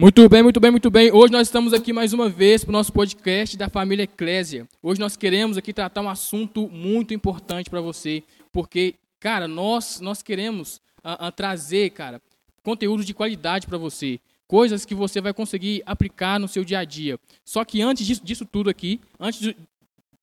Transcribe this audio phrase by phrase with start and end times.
[0.00, 1.10] Muito bem, muito bem, muito bem.
[1.10, 4.64] Hoje nós estamos aqui mais uma vez para o nosso podcast da família Eclésia.
[4.80, 8.22] Hoje nós queremos aqui tratar um assunto muito importante para você,
[8.52, 12.22] porque, cara, nós, nós queremos uh, uh, trazer, cara,
[12.62, 14.20] conteúdo de qualidade para você.
[14.46, 17.18] Coisas que você vai conseguir aplicar no seu dia a dia.
[17.44, 19.56] Só que antes disso, disso tudo aqui, antes de,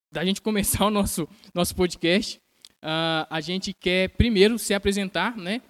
[0.10, 2.38] da gente começar o nosso, nosso podcast,
[2.82, 5.62] uh, a gente quer primeiro se apresentar, né?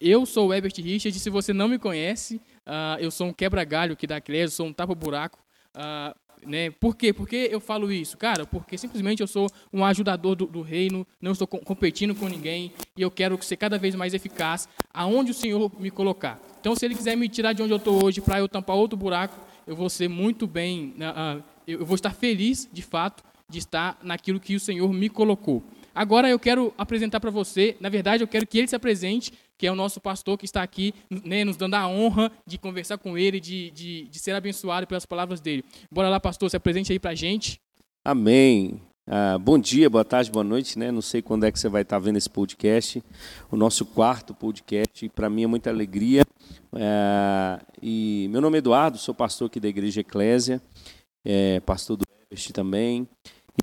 [0.00, 3.92] eu sou o Ebert Richard, se você não me conhece, Uh, eu sou um quebra-galho
[3.92, 5.38] aqui da CRES, sou um tapa-buraco.
[5.74, 6.14] Uh,
[6.46, 6.70] né?
[6.70, 7.12] Por quê?
[7.12, 8.16] Por que eu falo isso?
[8.16, 12.28] Cara, porque simplesmente eu sou um ajudador do, do reino, não estou com, competindo com
[12.28, 16.40] ninguém e eu quero ser cada vez mais eficaz aonde o Senhor me colocar.
[16.60, 18.96] Então, se Ele quiser me tirar de onde eu estou hoje para eu tampar outro
[18.96, 23.98] buraco, eu vou ser muito bem, uh, eu vou estar feliz, de fato, de estar
[24.02, 25.62] naquilo que o Senhor me colocou.
[25.94, 29.32] Agora eu quero apresentar para você, na verdade eu quero que ele se apresente,
[29.64, 30.92] que é o nosso pastor que está aqui,
[31.24, 35.06] né, nos dando a honra de conversar com ele, de, de, de, ser abençoado pelas
[35.06, 35.64] palavras dele.
[35.90, 37.58] Bora lá, pastor, se apresente aí para a gente.
[38.04, 38.78] Amém.
[39.06, 40.92] Ah, bom dia, boa tarde, boa noite, né?
[40.92, 43.02] Não sei quando é que você vai estar vendo esse podcast,
[43.50, 45.08] o nosso quarto podcast.
[45.08, 46.26] Para mim é muita alegria.
[46.76, 50.60] É, e meu nome é Eduardo, sou pastor aqui da Igreja Eclésia,
[51.24, 53.08] é, pastor do Everest também.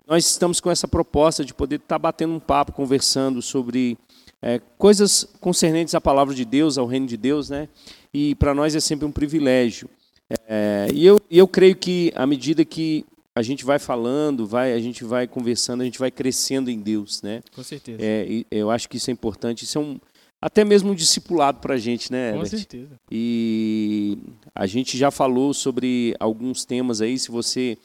[0.08, 4.00] Nós estamos com essa proposta de poder estar batendo um papo, conversando sobre
[4.42, 7.70] é, coisas concernentes à palavra de Deus, ao reino de Deus, né?
[8.14, 9.90] E para nós é sempre um privilégio.
[10.48, 14.80] É, e eu, eu creio que à medida que a gente vai falando, vai, a
[14.80, 17.42] gente vai conversando, a gente vai crescendo em Deus, né?
[17.56, 18.00] Com certeza.
[18.02, 19.64] É, eu acho que isso é importante.
[19.64, 20.00] Isso é um,
[20.42, 22.34] até mesmo um discipulado para a gente, né?
[22.34, 23.00] Com certeza.
[23.10, 24.18] E
[24.56, 27.18] a gente já falou sobre alguns temas aí.
[27.18, 27.78] Se você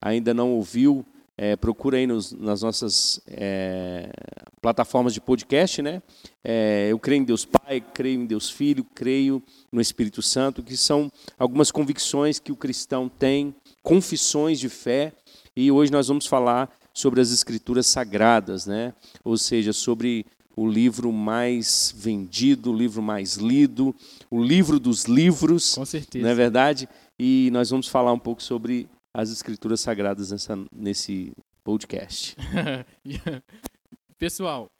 [0.00, 1.04] ainda não ouviu,
[1.38, 4.10] é, procura aí nos, nas nossas é,
[4.60, 6.02] plataformas de podcast, né?
[6.42, 10.76] É, eu creio em Deus Pai, creio em Deus Filho, creio no Espírito Santo, que
[10.76, 15.12] são algumas convicções que o cristão tem, confissões de fé.
[15.54, 18.94] E hoje nós vamos falar sobre as Escrituras Sagradas, né?
[19.22, 20.24] Ou seja, sobre
[20.56, 23.94] o livro mais vendido, o livro mais lido,
[24.30, 25.74] o livro dos livros.
[25.74, 26.24] Com certeza.
[26.24, 26.88] Não é verdade?
[27.18, 31.32] E nós vamos falar um pouco sobre as escrituras sagradas nessa, nesse
[31.64, 32.36] podcast.
[34.18, 34.70] Pessoal,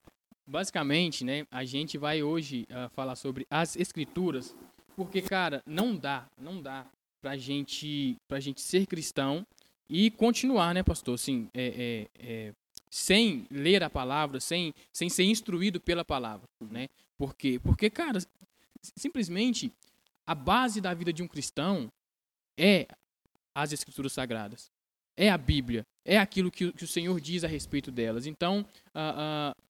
[0.47, 4.55] basicamente, né, a gente vai hoje uh, falar sobre as escrituras,
[4.95, 6.87] porque, cara, não dá, não dá
[7.23, 9.47] pra gente, pra gente ser cristão
[9.89, 12.53] e continuar, né, pastor, assim, é, é, é,
[12.91, 16.89] sem ler a palavra, sem, sem ser instruído pela palavra, né?
[17.17, 17.59] Por quê?
[17.59, 18.19] Porque, cara,
[18.83, 19.73] simplesmente
[20.27, 21.91] a base da vida de um cristão
[22.59, 22.87] é
[23.57, 24.71] as Escrituras Sagradas.
[25.17, 25.87] É a Bíblia.
[26.05, 28.27] É aquilo que, que o Senhor diz a respeito delas.
[28.27, 28.61] Então,
[28.95, 29.63] uh, uh,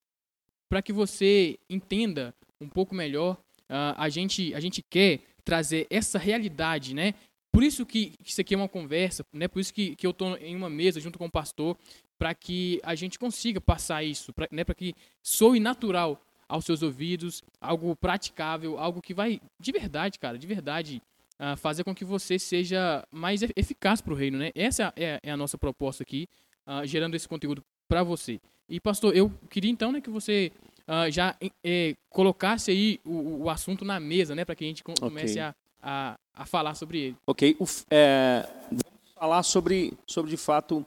[0.69, 3.35] para que você entenda um pouco melhor,
[3.71, 7.15] uh, a, gente, a gente quer trazer essa realidade, né?
[7.53, 9.47] Por isso que, isso aqui é uma conversa, né?
[9.47, 11.79] Por isso que, que eu estou em uma mesa junto com o pastor,
[12.19, 14.65] para que a gente consiga passar isso, para né?
[14.65, 20.47] que soe natural aos seus ouvidos, algo praticável, algo que vai de verdade, cara, de
[20.47, 21.01] verdade
[21.41, 24.51] uh, fazer com que você seja mais eficaz para o reino, né?
[24.55, 26.29] Essa é, é, a nossa proposta aqui,
[26.67, 28.41] uh, gerando esse conteúdo para você.
[28.69, 30.51] E pastor, eu queria então né, que você
[30.89, 34.83] uh, já eh, colocasse aí o, o, assunto na mesa, né, para que a gente
[34.83, 35.41] comece okay.
[35.41, 37.17] a, a, a, falar sobre ele.
[37.29, 37.57] Ok,
[37.89, 40.85] é, vamos falar sobre, sobre de fato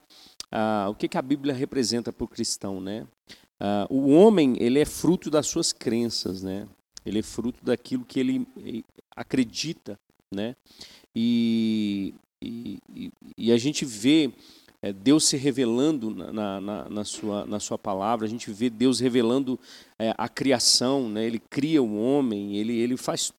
[0.89, 3.07] o que, que a Bíblia representa para o cristão, né?
[3.87, 6.67] o homem ele é fruto das suas crenças, né?
[7.05, 8.47] Ele é fruto daquilo que ele
[9.15, 9.99] acredita
[10.33, 10.55] né?
[11.15, 12.79] E, e,
[13.37, 14.31] e a gente vê
[14.81, 18.99] é, Deus se revelando na, na, na, sua, na sua palavra, a gente vê Deus
[18.99, 19.59] revelando
[19.97, 21.25] é, a criação, né?
[21.25, 23.33] Ele cria o homem, ele, ele faz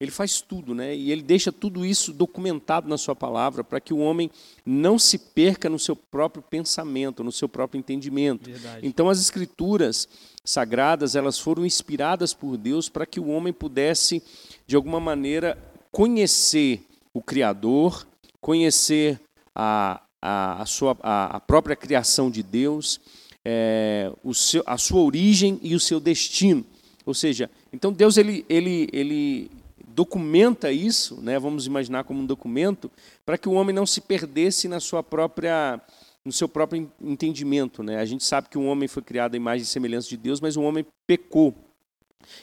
[0.00, 0.94] ele faz tudo, né?
[0.94, 4.30] E ele deixa tudo isso documentado na sua palavra para que o homem
[4.64, 8.48] não se perca no seu próprio pensamento, no seu próprio entendimento.
[8.48, 8.86] Verdade.
[8.86, 10.08] Então as escrituras
[10.44, 14.22] sagradas, elas foram inspiradas por Deus para que o homem pudesse
[14.68, 15.58] de alguma maneira
[15.98, 16.80] conhecer
[17.12, 18.06] o Criador,
[18.40, 19.20] conhecer
[19.52, 23.00] a, a, a sua, a, a, própria criação de Deus,
[23.44, 26.64] é, o seu, a sua origem e o seu destino.
[27.04, 29.50] Ou seja, então Deus ele, ele, ele
[29.88, 32.88] documenta isso, né, vamos imaginar como um documento,
[33.26, 35.80] para que o homem não se perdesse na sua própria
[36.24, 37.82] no seu próprio entendimento.
[37.82, 37.98] Né?
[37.98, 40.56] A gente sabe que o homem foi criado à imagem e semelhança de Deus, mas
[40.56, 41.52] o homem pecou.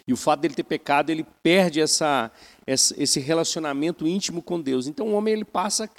[0.08, 2.32] E o fato dele ter pecado, ele perde essa,
[2.66, 4.88] esse relacionamento íntimo com Deus.
[4.88, 5.90] Então o homem ele passa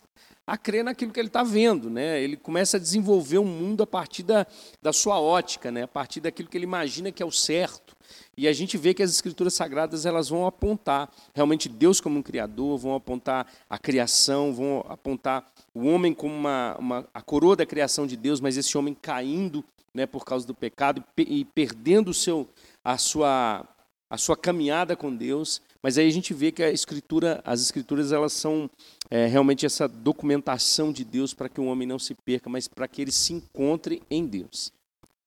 [0.47, 2.23] a crer naquilo que ele está vendo, né?
[2.23, 4.47] Ele começa a desenvolver um mundo a partir da,
[4.81, 5.83] da sua ótica, né?
[5.83, 7.97] A partir daquilo que ele imagina que é o certo.
[8.37, 12.23] E a gente vê que as escrituras sagradas elas vão apontar realmente Deus como um
[12.23, 15.45] criador, vão apontar a criação, vão apontar
[15.75, 19.65] o homem como uma, uma a coroa da criação de Deus, mas esse homem caindo,
[19.93, 22.49] né, por causa do pecado e perdendo o seu
[22.87, 23.69] a sua
[24.09, 25.61] a sua caminhada com Deus.
[25.83, 28.71] Mas aí a gente vê que a escritura, as escrituras elas são
[29.11, 32.87] é, realmente essa documentação de Deus para que o homem não se perca, mas para
[32.87, 34.73] que ele se encontre em Deus.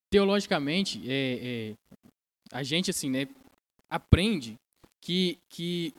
[0.09, 1.97] Teologicamente, é, é,
[2.53, 3.27] a gente assim, né,
[3.89, 4.55] aprende
[5.01, 5.93] que, que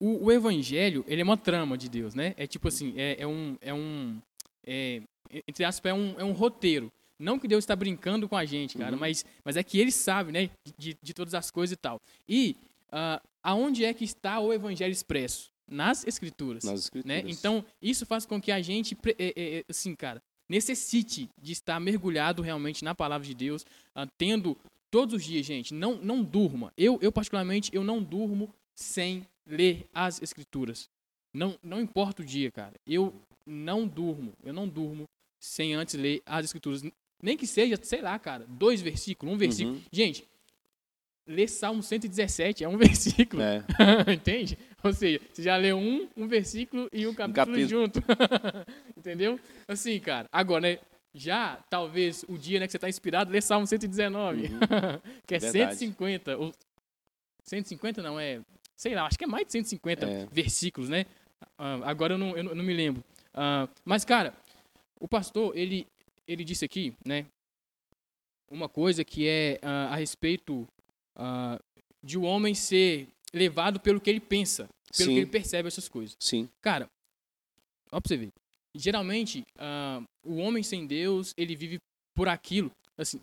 [0.00, 2.32] o, o, evangelho ele é uma trama de Deus, né?
[2.36, 4.18] É tipo assim, é, é um, é um,
[4.64, 5.02] é,
[5.48, 6.92] entre aspas, é um, é um roteiro.
[7.24, 9.00] Não que Deus está brincando com a gente, cara, uhum.
[9.00, 12.00] mas, mas é que Ele sabe, né, de, de todas as coisas e tal.
[12.28, 12.56] E
[12.88, 15.50] uh, aonde é que está o evangelho expresso?
[15.66, 16.62] Nas escrituras.
[16.64, 17.24] Nas escrituras.
[17.24, 17.30] Né?
[17.30, 21.80] Então, isso faz com que a gente, é, é, é, assim, cara, necessite de estar
[21.80, 23.62] mergulhado realmente na palavra de Deus,
[23.96, 24.54] uh, tendo
[24.90, 26.72] todos os dias, gente, não, não durma.
[26.76, 30.90] Eu, eu, particularmente, eu não durmo sem ler as escrituras.
[31.32, 32.74] Não, não importa o dia, cara.
[32.86, 33.12] Eu
[33.46, 34.34] não durmo.
[34.42, 35.08] Eu não durmo
[35.40, 36.82] sem antes ler as escrituras.
[37.24, 39.76] Nem que seja, sei lá, cara, dois versículos, um versículo.
[39.76, 39.82] Uhum.
[39.90, 40.28] Gente,
[41.26, 43.40] ler Salmo 117 é um versículo.
[43.40, 43.64] É.
[44.12, 44.58] Entende?
[44.82, 48.02] Ou seja, você já lê um, um versículo e um capítulo, um junto.
[48.94, 49.40] Entendeu?
[49.66, 50.28] Assim, cara.
[50.30, 50.78] Agora, né?
[51.14, 54.48] Já, talvez, o dia né, que você está inspirado, lê Salmo 119, uhum.
[55.26, 55.76] que é Verdade.
[55.76, 56.36] 150.
[56.36, 56.52] Ou,
[57.42, 58.42] 150 não, é.
[58.76, 60.26] Sei lá, acho que é mais de 150 é.
[60.30, 61.06] versículos, né?
[61.58, 63.02] Uh, agora eu não, eu não me lembro.
[63.32, 64.34] Uh, mas, cara,
[65.00, 65.86] o pastor, ele,
[66.26, 67.26] ele disse aqui, né?
[68.50, 70.66] Uma coisa que é uh, a respeito
[72.02, 75.14] de o um homem ser levado pelo que ele pensa, pelo Sim.
[75.14, 76.16] que ele percebe essas coisas.
[76.20, 76.48] Sim.
[76.60, 76.88] Cara,
[77.92, 78.32] ó pra você ver
[78.74, 81.78] geralmente, uh, o homem sem Deus, ele vive
[82.14, 82.70] por aquilo.
[82.98, 83.20] Assim,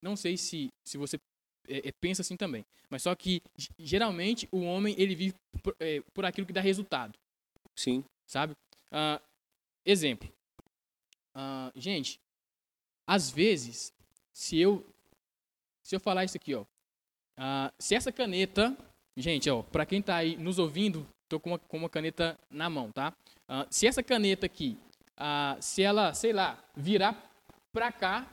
[0.00, 1.18] não sei se, se você
[1.68, 3.42] é, é, pensa assim também, mas só que
[3.78, 7.12] geralmente o homem ele vive por, é, por aquilo que dá resultado.
[7.76, 8.04] Sim.
[8.26, 8.52] Sabe?
[8.92, 9.20] Uh,
[9.84, 10.32] exemplo.
[11.34, 12.18] Uh, gente,
[13.14, 13.92] às vezes,
[14.32, 14.84] se eu
[15.82, 16.64] se eu falar isso aqui, ó,
[17.78, 18.76] se essa caneta,
[19.16, 22.70] gente, ó, para quem está aí nos ouvindo, tô com uma, com uma caneta na
[22.70, 23.12] mão, tá?
[23.68, 24.78] se essa caneta aqui
[25.16, 27.30] ah, se ela, sei lá, virar
[27.72, 28.26] para cá,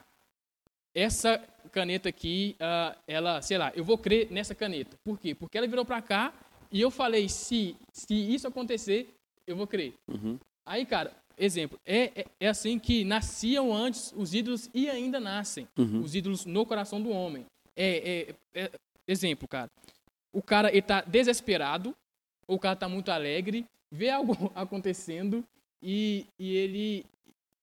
[0.94, 1.38] essa
[1.72, 4.98] caneta aqui, ah, ela, sei lá, eu vou crer nessa caneta.
[5.04, 5.36] Por quê?
[5.36, 6.34] Porque ela virou para cá
[6.72, 9.14] e eu falei, se, se isso acontecer,
[9.46, 9.94] eu vou crer.
[10.08, 10.40] Uhum.
[10.66, 15.68] Aí, cara, exemplo, é, é, é, assim que nasciam antes os ídolos e ainda nascem.
[15.78, 16.02] Uhum.
[16.02, 17.46] Os ídolos no coração do homem.
[17.76, 18.72] É, é, é
[19.08, 19.72] exemplo, cara.
[20.34, 21.96] O cara está desesperado,
[22.48, 25.44] ou o cara está muito alegre, vê algo acontecendo
[25.82, 27.06] e, e, ele,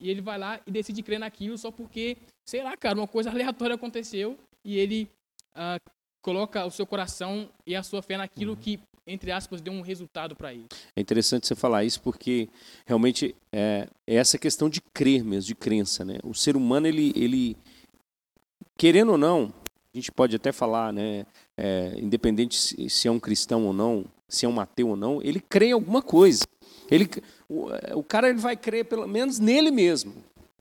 [0.01, 2.17] e ele vai lá e decide crer naquilo só porque,
[2.49, 5.09] sei lá, cara, uma coisa aleatória aconteceu e ele
[5.55, 5.96] uh,
[6.27, 8.59] coloca o seu coração e a sua fé naquilo uhum.
[8.59, 10.67] que, entre aspas, deu um resultado para ele.
[10.97, 12.49] É interessante você falar isso porque
[12.85, 16.19] realmente é, é, essa questão de crer mesmo, de crença, né?
[16.25, 17.57] O ser humano, ele, ele
[18.77, 19.55] querendo ou não,
[19.95, 21.25] a gente pode até falar, né?
[21.57, 25.23] É, independente se, se é um cristão ou não, se é um ateu ou não,
[25.23, 26.45] ele crê em alguma coisa.
[26.91, 27.09] Ele,
[27.49, 30.13] o, o cara ele vai crer pelo menos nele mesmo.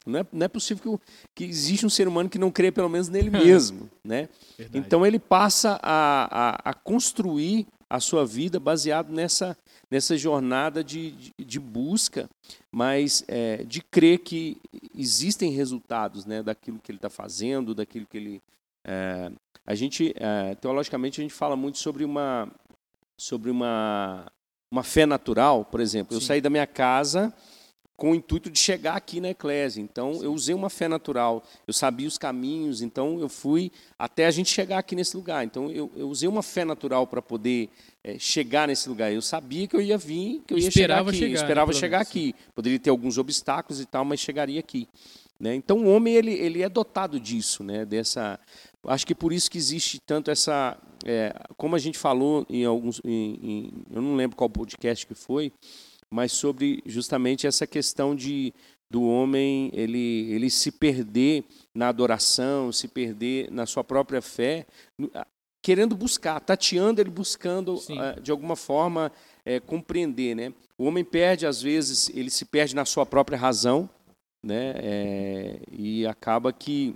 [0.06, 1.04] Não é, não é possível que,
[1.34, 3.90] que exista um ser humano que não crê pelo menos nele mesmo.
[4.04, 4.30] né?
[4.74, 9.58] Então ele passa a, a, a, construir a sua vida baseado nessa,
[9.90, 12.30] nessa jornada de, de, de busca,
[12.72, 14.58] mas é, de crer que
[14.96, 18.42] existem resultados né, daquilo que ele está fazendo, daquilo que ele.
[18.84, 19.32] É,
[19.66, 22.48] a gente, é, teologicamente, a gente fala muito sobre uma,
[23.18, 24.28] sobre uma
[24.76, 26.18] uma fé natural, por exemplo, Sim.
[26.18, 27.34] eu saí da minha casa
[27.96, 29.82] com o intuito de chegar aqui na eclésia.
[29.82, 31.44] Então, eu usei uma fé natural.
[31.66, 35.46] Eu sabia os caminhos, então eu fui até a gente chegar aqui nesse lugar.
[35.46, 37.70] Então, eu, eu usei uma fé natural para poder
[38.04, 39.14] é, chegar nesse lugar.
[39.14, 41.18] Eu sabia que eu ia vir, que eu ia esperava chegar aqui.
[41.20, 42.36] Chegar, eu esperava né, chegar aqui.
[42.54, 44.88] Poderia ter alguns obstáculos e tal, mas chegaria aqui.
[45.40, 45.56] Né?
[45.56, 47.86] Então, o homem ele, ele é dotado disso, né?
[47.86, 48.40] dessa
[48.88, 53.02] Acho que por isso que existe tanto essa, é, como a gente falou em alguns,
[53.04, 55.52] em, em, eu não lembro qual podcast que foi,
[56.16, 58.54] mas sobre justamente essa questão de
[58.90, 61.44] do homem ele ele se perder
[61.74, 64.66] na adoração, se perder na sua própria fé,
[65.62, 68.00] querendo buscar, tateando ele buscando Sim.
[68.00, 69.12] Ah, de alguma forma
[69.44, 70.54] é, compreender, né?
[70.78, 73.90] O homem perde às vezes, ele se perde na sua própria razão,
[74.42, 74.74] né?
[74.78, 76.96] É, e acaba que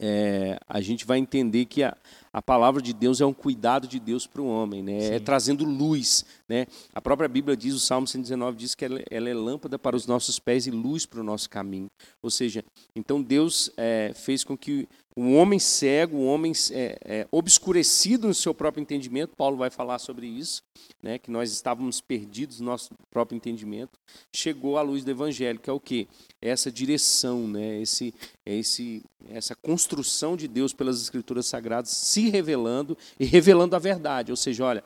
[0.00, 1.96] é, a gente vai entender que a,
[2.32, 5.14] a palavra de Deus é um cuidado de Deus para o homem, né?
[5.14, 6.66] É trazendo luz, né?
[6.92, 10.06] A própria Bíblia diz, o Salmo 119 diz que ela, ela é lâmpada para os
[10.06, 11.86] nossos pés e luz para o nosso caminho.
[12.20, 17.28] Ou seja, então Deus é, fez com que um homem cego, um homem é, é,
[17.30, 20.60] obscurecido no seu próprio entendimento, Paulo vai falar sobre isso,
[21.00, 23.92] né, que nós estávamos perdidos no nosso próprio entendimento,
[24.34, 26.08] chegou à luz do Evangelho, que é o quê?
[26.42, 28.12] É essa direção, né, esse,
[28.44, 34.32] esse, essa construção de Deus pelas Escrituras Sagradas se revelando e revelando a verdade.
[34.32, 34.84] Ou seja, olha,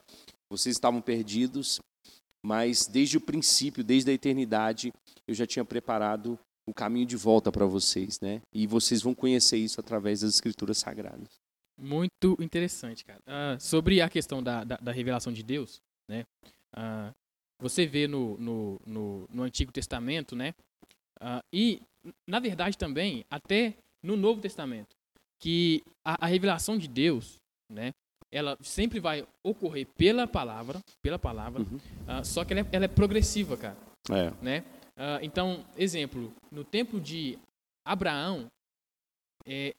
[0.51, 1.81] vocês estavam perdidos,
[2.45, 4.93] mas desde o princípio, desde a eternidade,
[5.27, 6.39] eu já tinha preparado
[6.69, 8.43] o caminho de volta para vocês, né?
[8.53, 11.29] E vocês vão conhecer isso através das escrituras sagradas.
[11.79, 13.21] Muito interessante, cara.
[13.21, 16.25] Uh, sobre a questão da, da, da, revelação de Deus, né?
[16.77, 17.15] Uh,
[17.59, 20.55] você vê no, no, no, no, Antigo Testamento, né?
[21.21, 21.81] Uh, e,
[22.27, 24.95] na verdade, também, até no Novo Testamento,
[25.39, 27.95] que a, a revelação de Deus, né?
[28.31, 32.25] Ela sempre vai ocorrer pela palavra, pela palavra, uhum.
[32.25, 33.79] só que ela é, ela é progressiva, cara.
[34.11, 34.33] É.
[34.43, 34.65] Né?
[34.99, 37.39] Uh, então, exemplo, no tempo de
[37.87, 38.49] Abraão,
[39.47, 39.73] é,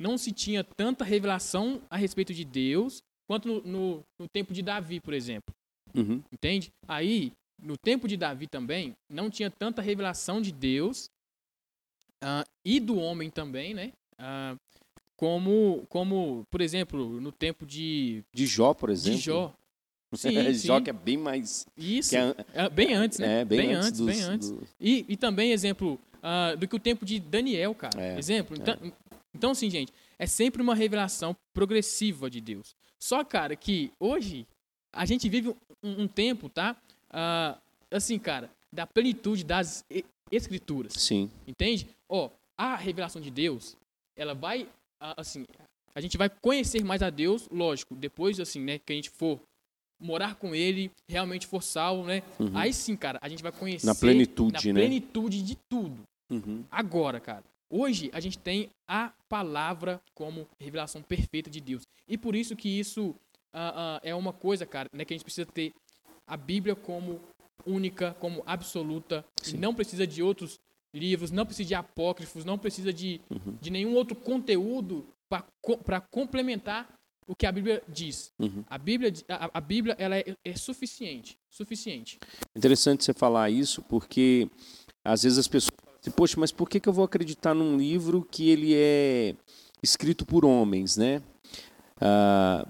[0.00, 4.62] não se tinha tanta revelação a respeito de Deus quanto no, no, no tempo de
[4.62, 5.54] Davi, por exemplo.
[5.94, 6.22] Uhum.
[6.32, 6.70] Entende?
[6.86, 11.06] Aí, no tempo de Davi também, não tinha tanta revelação de Deus
[12.22, 13.92] uh, e do homem também, né?
[14.20, 14.58] Uh,
[15.16, 18.22] como, como, por exemplo, no tempo de...
[18.34, 19.18] De Jó, por exemplo.
[19.18, 19.54] De Jó.
[20.14, 20.30] Sim,
[20.82, 21.66] que é bem mais.
[21.76, 22.16] Isso.
[22.16, 23.40] É, é, bem antes, né?
[23.40, 24.50] É, bem, bem antes, antes, dos, bem antes.
[24.50, 24.66] Do...
[24.80, 28.00] E, e também, exemplo, uh, do que o tempo de Daniel, cara.
[28.00, 28.56] É, exemplo.
[28.56, 28.92] Então, é.
[29.34, 32.74] então, assim, gente, é sempre uma revelação progressiva de Deus.
[32.98, 34.46] Só, cara, que hoje
[34.92, 35.48] a gente vive
[35.82, 36.76] um, um tempo, tá?
[37.10, 37.60] Uh,
[37.90, 39.84] assim, cara, da plenitude das
[40.30, 40.92] escrituras.
[40.94, 41.30] Sim.
[41.46, 41.88] Entende?
[42.08, 43.76] Ó, a revelação de Deus,
[44.16, 45.44] ela vai, uh, assim,
[45.94, 49.40] a gente vai conhecer mais a Deus, lógico, depois, assim, né, que a gente for
[50.00, 52.22] morar com ele, realmente for salvo, né?
[52.38, 52.50] Uhum.
[52.54, 54.80] Aí sim, cara, a gente vai conhecer na plenitude, na né?
[54.80, 56.02] plenitude de tudo.
[56.30, 56.64] Uhum.
[56.70, 61.82] Agora, cara, hoje a gente tem a palavra como revelação perfeita de Deus.
[62.08, 65.24] E por isso que isso uh, uh, é uma coisa, cara, né, que a gente
[65.24, 65.72] precisa ter
[66.26, 67.20] a Bíblia como
[67.64, 69.56] única, como absoluta, sim.
[69.56, 70.58] e não precisa de outros
[70.94, 73.56] livros, não precisa de apócrifos, não precisa de, uhum.
[73.60, 76.88] de nenhum outro conteúdo para complementar
[77.26, 78.32] o que a Bíblia diz.
[78.38, 78.64] Uhum.
[78.68, 82.18] A Bíblia, a, a Bíblia ela é, é, suficiente, suficiente.
[82.54, 84.48] Interessante você falar isso, porque
[85.04, 87.76] às vezes as pessoas falam assim, poxa, mas por que, que eu vou acreditar num
[87.76, 89.34] livro que ele é
[89.82, 91.20] escrito por homens, né?
[92.00, 92.66] Ah,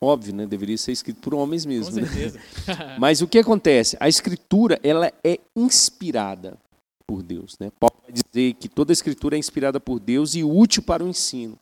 [0.00, 0.46] óbvio, né?
[0.46, 1.94] Deveria ser escrito por homens mesmo.
[1.94, 2.06] Com né?
[2.06, 2.38] certeza.
[2.38, 2.96] Né?
[2.98, 3.96] mas o que acontece?
[4.00, 6.58] A escritura ela é inspirada
[7.06, 7.70] por Deus, né?
[7.78, 11.08] Paulo vai dizer que toda a escritura é inspirada por Deus e útil para o
[11.08, 11.58] ensino.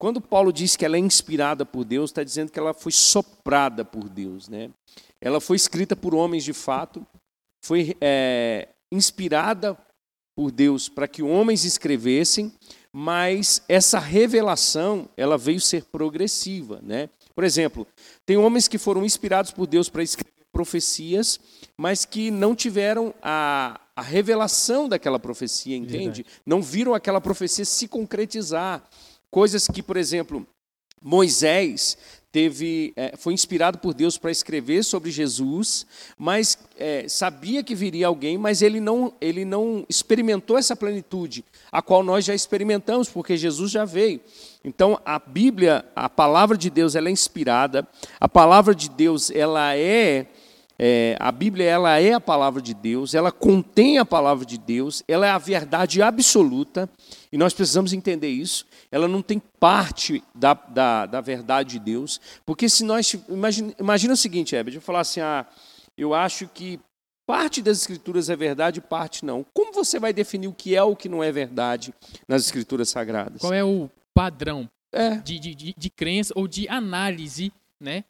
[0.00, 3.84] Quando Paulo diz que ela é inspirada por Deus, está dizendo que ela foi soprada
[3.84, 4.48] por Deus.
[4.48, 4.70] Né?
[5.20, 7.06] Ela foi escrita por homens de fato,
[7.62, 9.76] foi é, inspirada
[10.34, 12.50] por Deus para que homens escrevessem,
[12.90, 16.80] mas essa revelação ela veio ser progressiva.
[16.82, 17.10] Né?
[17.34, 17.86] Por exemplo,
[18.24, 21.38] tem homens que foram inspirados por Deus para escrever profecias,
[21.76, 26.22] mas que não tiveram a, a revelação daquela profecia, entende?
[26.22, 26.26] Verdade.
[26.46, 28.82] Não viram aquela profecia se concretizar.
[29.30, 30.46] Coisas que, por exemplo,
[31.02, 31.96] Moisés
[32.32, 38.06] teve, é, foi inspirado por Deus para escrever sobre Jesus, mas é, sabia que viria
[38.06, 43.36] alguém, mas ele não, ele não experimentou essa plenitude, a qual nós já experimentamos, porque
[43.36, 44.20] Jesus já veio.
[44.64, 47.86] Então, a Bíblia, a palavra de Deus, ela é inspirada,
[48.20, 50.26] a palavra de Deus, ela é
[50.82, 55.02] é, a Bíblia ela é a palavra de Deus, ela contém a palavra de Deus,
[55.06, 56.88] ela é a verdade absoluta,
[57.30, 58.64] e nós precisamos entender isso.
[58.90, 63.12] Ela não tem parte da, da, da verdade de Deus, porque se nós.
[63.28, 65.46] Imagina, imagina o seguinte, Herbert, eu falar assim, ah,
[65.96, 66.80] eu acho que
[67.26, 69.46] parte das escrituras é verdade, parte não.
[69.54, 71.94] Como você vai definir o que é o que não é verdade
[72.26, 73.40] nas escrituras sagradas?
[73.40, 75.16] Qual é o padrão é.
[75.16, 78.04] de, de, de, de crença ou de análise, né?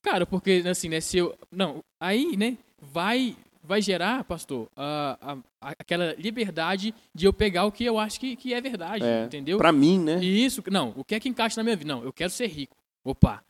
[0.00, 1.36] Cara, porque assim, né, se eu.
[1.50, 5.18] Não, aí, né, vai vai gerar, pastor, a,
[5.60, 9.24] a, aquela liberdade de eu pegar o que eu acho que, que é verdade, é,
[9.24, 9.58] entendeu?
[9.58, 10.22] Para mim, né?
[10.22, 11.92] E isso, não, o que é que encaixa na minha vida?
[11.92, 12.76] Não, eu quero ser rico.
[13.02, 13.42] Opa,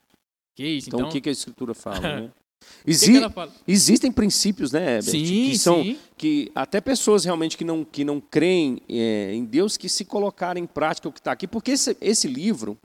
[0.55, 1.01] que isso, então...
[1.01, 2.31] Então, o que, que a Escritura fala, né?
[2.87, 3.13] Exi?
[3.69, 5.99] Existem princípios, né, Herbert, sim, que são sim.
[6.17, 10.65] que até pessoas realmente que não que não creem é, em Deus que se colocarem
[10.65, 12.79] em prática o que está aqui, porque esse, esse livro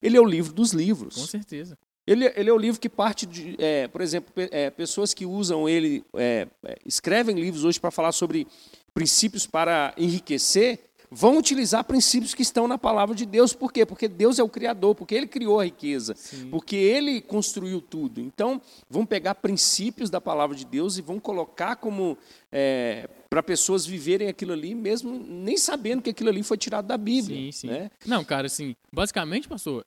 [0.00, 1.16] ele é o livro dos livros.
[1.16, 1.76] Com certeza.
[2.06, 5.68] Ele, ele é o livro que parte de, é, por exemplo, é, pessoas que usam
[5.68, 8.46] ele, é, é escrevem livros hoje para falar sobre
[8.94, 13.52] princípios para enriquecer, vão utilizar princípios que estão na palavra de Deus.
[13.52, 13.84] Por quê?
[13.84, 16.48] Porque Deus é o Criador, porque Ele criou a riqueza, Sim.
[16.50, 18.20] porque Ele construiu tudo.
[18.20, 22.16] Então, vão pegar princípios da palavra de Deus e vão colocar como
[22.52, 26.96] é, para pessoas viverem aquilo ali, mesmo nem sabendo que aquilo ali foi tirado da
[26.96, 27.36] Bíblia.
[27.36, 27.66] Sim, sim.
[27.68, 27.90] Né?
[28.06, 29.84] Não, cara, assim, basicamente, pastor,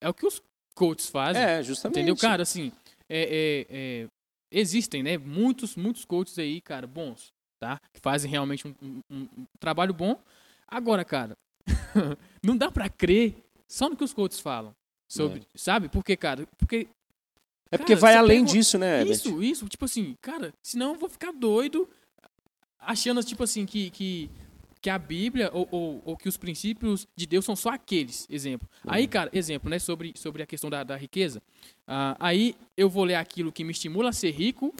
[0.00, 0.42] é o que os
[0.80, 1.42] coaches fazem.
[1.42, 1.98] É, justamente.
[1.98, 2.42] Entendeu, cara?
[2.42, 2.72] Assim,
[3.06, 4.06] é, é, é,
[4.50, 5.18] existem, né?
[5.18, 7.78] Muitos, muitos coaches aí, cara, bons, tá?
[7.92, 10.18] Que fazem realmente um, um, um trabalho bom.
[10.66, 11.36] Agora, cara,
[12.42, 14.74] não dá para crer só no que os coaches falam
[15.06, 15.44] sobre, é.
[15.54, 15.90] sabe?
[15.90, 16.88] Porque, cara, porque
[17.70, 19.04] é porque cara, vai além disso, né?
[19.04, 21.88] Isso, isso, tipo assim, cara, senão eu vou ficar doido
[22.78, 24.30] achando tipo assim que, que
[24.80, 28.68] que a Bíblia ou, ou, ou, que os princípios de Deus são só aqueles, exemplo.
[28.84, 28.92] Uhum.
[28.92, 31.42] Aí, cara, exemplo, né, sobre, sobre a questão da, da riqueza.
[31.86, 34.74] Uh, aí eu vou ler aquilo que me estimula a ser rico,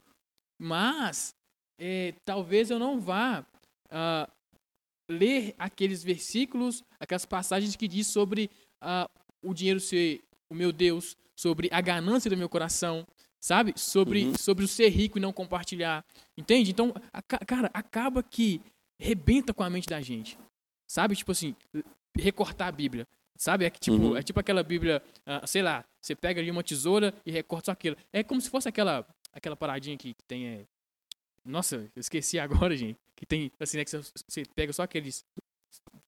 [0.59, 1.35] mas
[1.79, 3.45] é, talvez eu não vá
[3.91, 4.31] uh,
[5.09, 8.51] ler aqueles versículos, aquelas passagens que diz sobre
[8.83, 9.09] uh,
[9.43, 13.07] o dinheiro ser o meu Deus, sobre a ganância do meu coração,
[13.39, 13.73] sabe?
[13.77, 14.35] Sobre, uhum.
[14.37, 16.05] sobre o ser rico e não compartilhar.
[16.37, 16.71] Entende?
[16.71, 18.61] Então, a, cara, acaba que
[19.01, 20.39] rebenta com a mente da gente.
[20.87, 21.17] Sabe?
[21.17, 21.57] Tipo assim,
[22.17, 23.07] recortar a Bíblia.
[23.37, 23.65] Sabe?
[23.65, 24.17] É, que, tipo, uhum.
[24.17, 27.73] é tipo aquela Bíblia, uh, sei lá, você pega ali uma tesoura e recorta só
[27.73, 27.97] aquilo.
[28.13, 30.47] É como se fosse aquela, aquela paradinha que, que tem.
[30.47, 30.65] É...
[31.43, 32.99] Nossa, eu esqueci agora, gente.
[33.17, 35.25] Que tem, assim, né, que você, pega só aqueles.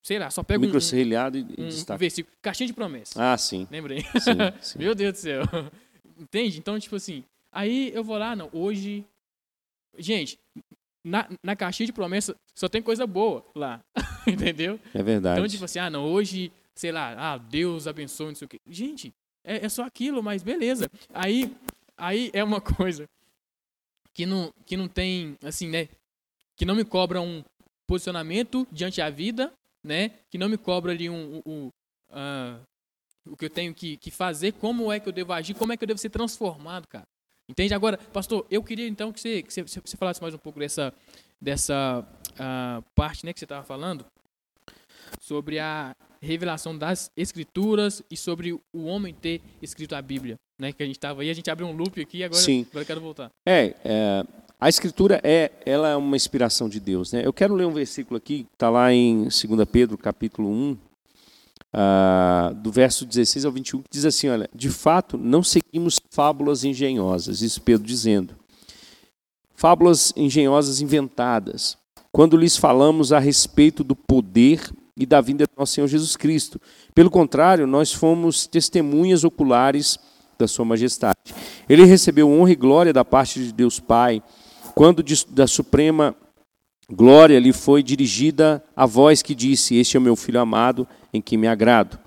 [0.02, 0.66] Sei lá, só pega um.
[0.66, 2.36] Microserrilhado e um, um versículo.
[2.42, 3.32] Caixinha de promessa.
[3.32, 3.66] Ah, sim.
[3.70, 4.00] Lembrei.
[4.20, 4.78] Sim, sim.
[4.80, 5.42] Meu Deus do céu.
[6.18, 6.58] Entende?
[6.58, 9.06] Então, tipo assim, aí eu vou lá, não, hoje.
[9.98, 10.38] Gente,
[11.04, 13.80] na, na caixinha de promessa só tem coisa boa lá.
[14.26, 14.78] Entendeu?
[14.94, 15.38] É verdade.
[15.38, 18.60] Então, tipo assim, ah, não, hoje, sei lá, ah, Deus abençoe, não sei o quê.
[18.66, 19.12] Gente,
[19.44, 20.88] é, é só aquilo, mas beleza.
[21.12, 21.54] Aí,
[21.96, 23.08] aí é uma coisa
[24.14, 25.88] que não, que não tem, assim, né?
[26.56, 27.42] Que não me cobra um
[27.86, 29.52] posicionamento diante da vida,
[29.84, 30.10] né?
[30.30, 31.66] Que não me cobra ali um, um, um
[32.10, 32.60] uh,
[33.26, 35.76] o que eu tenho que, que fazer, como é que eu devo agir, como é
[35.76, 37.06] que eu devo ser transformado, cara.
[37.48, 37.74] Entende?
[37.74, 40.92] Agora, pastor, eu queria então que você, que você, você falasse mais um pouco dessa,
[41.40, 44.04] dessa uh, parte né, que você estava falando,
[45.20, 50.72] sobre a revelação das escrituras e sobre o homem ter escrito a Bíblia, né?
[50.72, 52.64] Que a gente estava aí, a gente abriu um loop aqui, agora, Sim.
[52.70, 53.30] agora eu quero voltar.
[53.46, 54.24] É, é,
[54.60, 57.26] a escritura é, ela é uma inspiração de Deus, né?
[57.26, 59.34] Eu quero ler um versículo aqui, está lá em 2
[59.70, 60.78] Pedro, capítulo 1,
[61.72, 66.64] ah, do verso 16 ao 21, que diz assim: Olha, de fato, não seguimos fábulas
[66.64, 68.34] engenhosas, isso Pedro dizendo.
[69.54, 71.78] Fábulas engenhosas inventadas,
[72.10, 76.60] quando lhes falamos a respeito do poder e da vinda do nosso Senhor Jesus Cristo.
[76.94, 79.98] Pelo contrário, nós fomos testemunhas oculares
[80.38, 81.16] da Sua Majestade.
[81.68, 84.22] Ele recebeu honra e glória da parte de Deus Pai,
[84.74, 86.14] quando da suprema
[86.92, 91.20] glória lhe foi dirigida a voz que disse: Este é o meu filho amado em
[91.20, 91.98] que me agrado.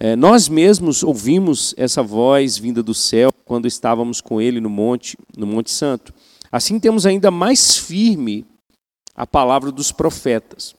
[0.00, 5.16] É, nós mesmos ouvimos essa voz vinda do céu quando estávamos com ele no monte,
[5.36, 6.12] no Monte Santo.
[6.50, 8.44] Assim temos ainda mais firme
[9.14, 10.74] a palavra dos profetas.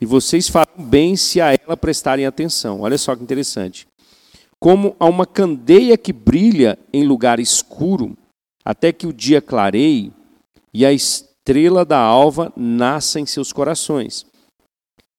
[0.00, 2.82] E vocês farão bem se a ela prestarem atenção.
[2.82, 3.86] Olha só que interessante.
[4.60, 8.16] Como a uma candeia que brilha em lugar escuro,
[8.64, 10.12] até que o dia clareie
[10.74, 10.92] e a
[11.48, 14.26] estrela da alva nasça em seus corações.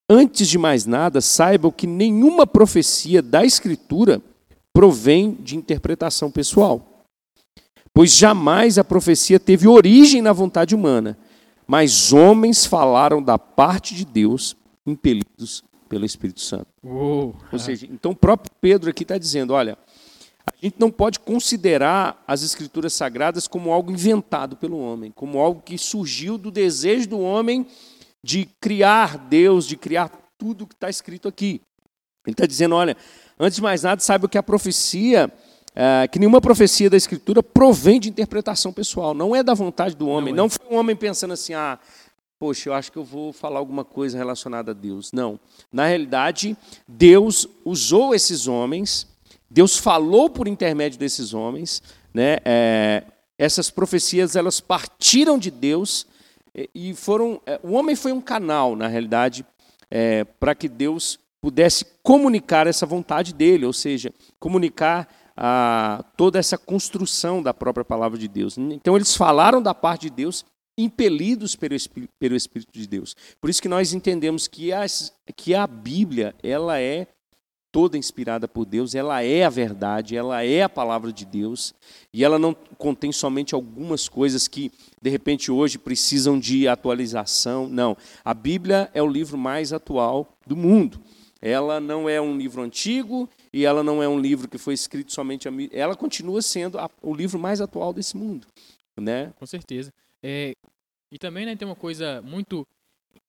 [0.08, 4.22] Antes de mais nada, saibam que nenhuma profecia da Escritura
[4.72, 7.04] provém de interpretação pessoal.
[7.92, 11.18] Pois jamais a profecia teve origem na vontade humana,
[11.66, 16.68] mas homens falaram da parte de Deus, impelidos pelo Espírito Santo.
[16.84, 17.36] Uou.
[17.52, 19.78] Ou seja, então o próprio Pedro aqui está dizendo: olha,
[20.62, 25.62] a gente não pode considerar as Escrituras Sagradas como algo inventado pelo homem, como algo
[25.62, 27.66] que surgiu do desejo do homem
[28.24, 31.62] de criar Deus, de criar tudo que está escrito aqui.
[32.26, 32.96] Ele está dizendo: olha,
[33.40, 35.32] antes de mais nada, saiba que a profecia,
[35.76, 40.08] é, que nenhuma profecia da Escritura provém de interpretação pessoal, não é da vontade do
[40.08, 40.34] homem.
[40.34, 40.48] Não, é.
[40.48, 41.80] não foi um homem pensando assim, ah,
[42.40, 45.12] poxa, eu acho que eu vou falar alguma coisa relacionada a Deus.
[45.12, 45.40] Não.
[45.72, 46.56] Na realidade,
[46.88, 49.08] Deus usou esses homens,
[49.50, 51.82] Deus falou por intermédio desses homens,
[52.14, 52.38] né?
[52.46, 53.04] É,
[53.38, 56.06] essas profecias elas partiram de Deus
[56.76, 57.42] e foram.
[57.46, 59.46] É, o homem foi um canal, na realidade,
[59.90, 66.58] é, para que Deus pudesse comunicar essa vontade dele, ou seja, comunicar a, toda essa
[66.58, 68.58] construção da própria palavra de Deus.
[68.58, 70.46] Então, eles falaram da parte de Deus,
[70.78, 73.16] impelidos pelo Espírito, pelo Espírito de Deus.
[73.40, 77.08] Por isso que nós entendemos que, as, que a Bíblia ela é
[77.72, 81.74] toda inspirada por Deus, ela é a verdade, ela é a palavra de Deus,
[82.14, 87.68] e ela não contém somente algumas coisas que, de repente, hoje precisam de atualização.
[87.68, 87.96] Não.
[88.24, 91.00] A Bíblia é o livro mais atual do mundo.
[91.42, 95.14] Ela não é um livro antigo e ela não é um livro que foi escrito
[95.14, 98.46] somente a ela continua sendo a, o livro mais atual desse mundo,
[99.00, 99.32] né?
[99.38, 99.94] Com certeza.
[100.22, 100.54] É,
[101.10, 102.68] e também né, tem uma coisa muito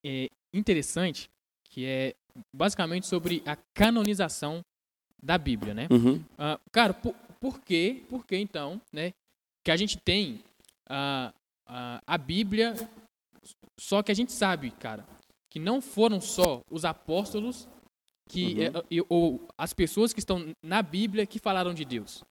[0.04, 1.30] é, interessante
[1.68, 2.14] que é
[2.54, 4.60] basicamente sobre a canonização
[5.22, 5.88] da Bíblia, né?
[5.90, 6.16] Uhum.
[6.16, 9.12] Uh, cara, por, por que, por que então, né,
[9.64, 10.42] que a gente tem
[10.88, 11.30] uh,
[11.68, 12.74] uh, a Bíblia,
[13.78, 15.06] só que a gente sabe, cara,
[15.50, 17.68] que não foram só os apóstolos
[18.28, 18.56] que
[18.90, 19.04] uhum.
[19.08, 22.22] ou as pessoas que estão na Bíblia que falaram de Deus.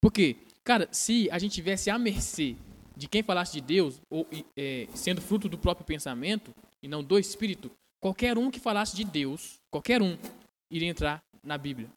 [0.00, 2.56] Porque, cara, se a gente tivesse à mercê
[2.96, 7.18] de quem falasse de Deus, ou é, sendo fruto do próprio pensamento e não do
[7.18, 10.16] Espírito, qualquer um que falasse de Deus, qualquer um,
[10.70, 11.88] iria entrar na Bíblia.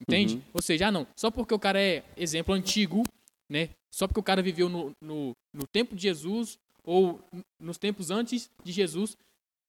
[0.00, 0.36] Entende?
[0.36, 0.42] Uhum.
[0.54, 3.02] Ou seja, ah, não, só porque o cara é exemplo antigo,
[3.50, 3.70] né?
[3.92, 7.20] Só porque o cara viveu no, no, no tempo de Jesus ou
[7.60, 9.16] nos tempos antes de Jesus,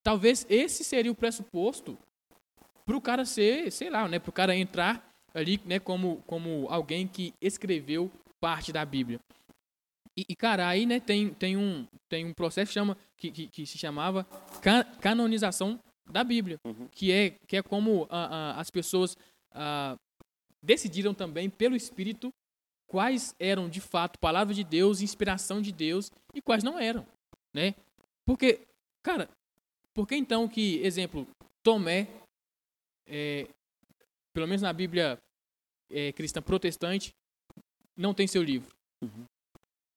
[0.04, 1.98] talvez esse seria o pressuposto
[2.86, 4.20] para o cara ser, sei lá, né?
[4.20, 5.80] Para o cara entrar ali, né?
[5.80, 9.20] Como, como alguém que escreveu parte da Bíblia.
[10.18, 13.48] E, e, cara, aí né, tem, tem, um, tem um processo que, chama, que, que,
[13.48, 14.26] que se chamava
[15.02, 16.88] canonização da Bíblia, uhum.
[16.88, 19.18] que, é, que é como uh, uh, as pessoas
[19.52, 20.00] uh,
[20.62, 22.34] decidiram também, pelo Espírito,
[22.88, 27.06] quais eram de fato palavra de Deus, inspiração de Deus e quais não eram.
[27.54, 27.76] Né?
[28.26, 28.62] Porque,
[29.04, 29.30] cara,
[29.94, 31.28] por que então que, exemplo,
[31.62, 32.08] Tomé,
[33.08, 33.48] é,
[34.34, 35.20] pelo menos na Bíblia
[35.90, 37.14] é, cristã protestante,
[37.98, 38.74] não tem seu livro?
[39.02, 39.26] Uhum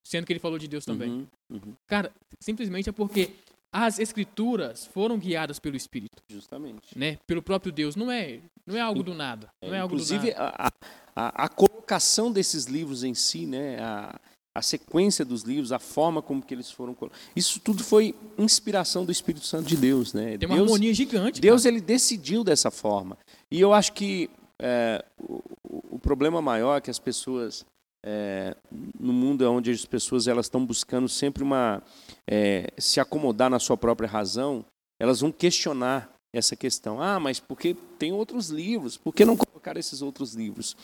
[0.09, 1.11] sendo que ele falou de Deus também.
[1.11, 1.75] Uhum, uhum.
[1.87, 3.31] Cara, simplesmente é porque
[3.71, 6.23] as escrituras foram guiadas pelo Espírito.
[6.27, 6.97] Justamente.
[6.97, 7.19] Né?
[7.27, 7.95] Pelo próprio Deus.
[7.95, 9.51] Não é, não é algo do nada.
[9.61, 10.55] Não é, algo inclusive, do nada.
[10.57, 10.73] A,
[11.15, 13.79] a, a, colocação desses livros em si, né?
[13.81, 14.19] a,
[14.55, 16.97] a sequência dos livros, a forma como que eles foram
[17.37, 20.39] isso tudo foi inspiração do Espírito Santo de Deus, né?
[20.39, 21.39] Tem uma Deus, harmonia gigante.
[21.39, 21.75] Deus cara.
[21.75, 23.19] ele decidiu dessa forma.
[23.51, 25.43] E eu acho que é, o,
[25.91, 27.67] o problema maior é que as pessoas
[28.05, 28.57] é,
[28.99, 31.83] no mundo onde as pessoas elas estão buscando sempre uma
[32.29, 34.65] é, se acomodar na sua própria razão,
[35.01, 37.01] elas vão questionar essa questão.
[37.01, 38.97] Ah, mas porque tem outros livros?
[38.97, 40.77] Por que não colocar esses outros livros?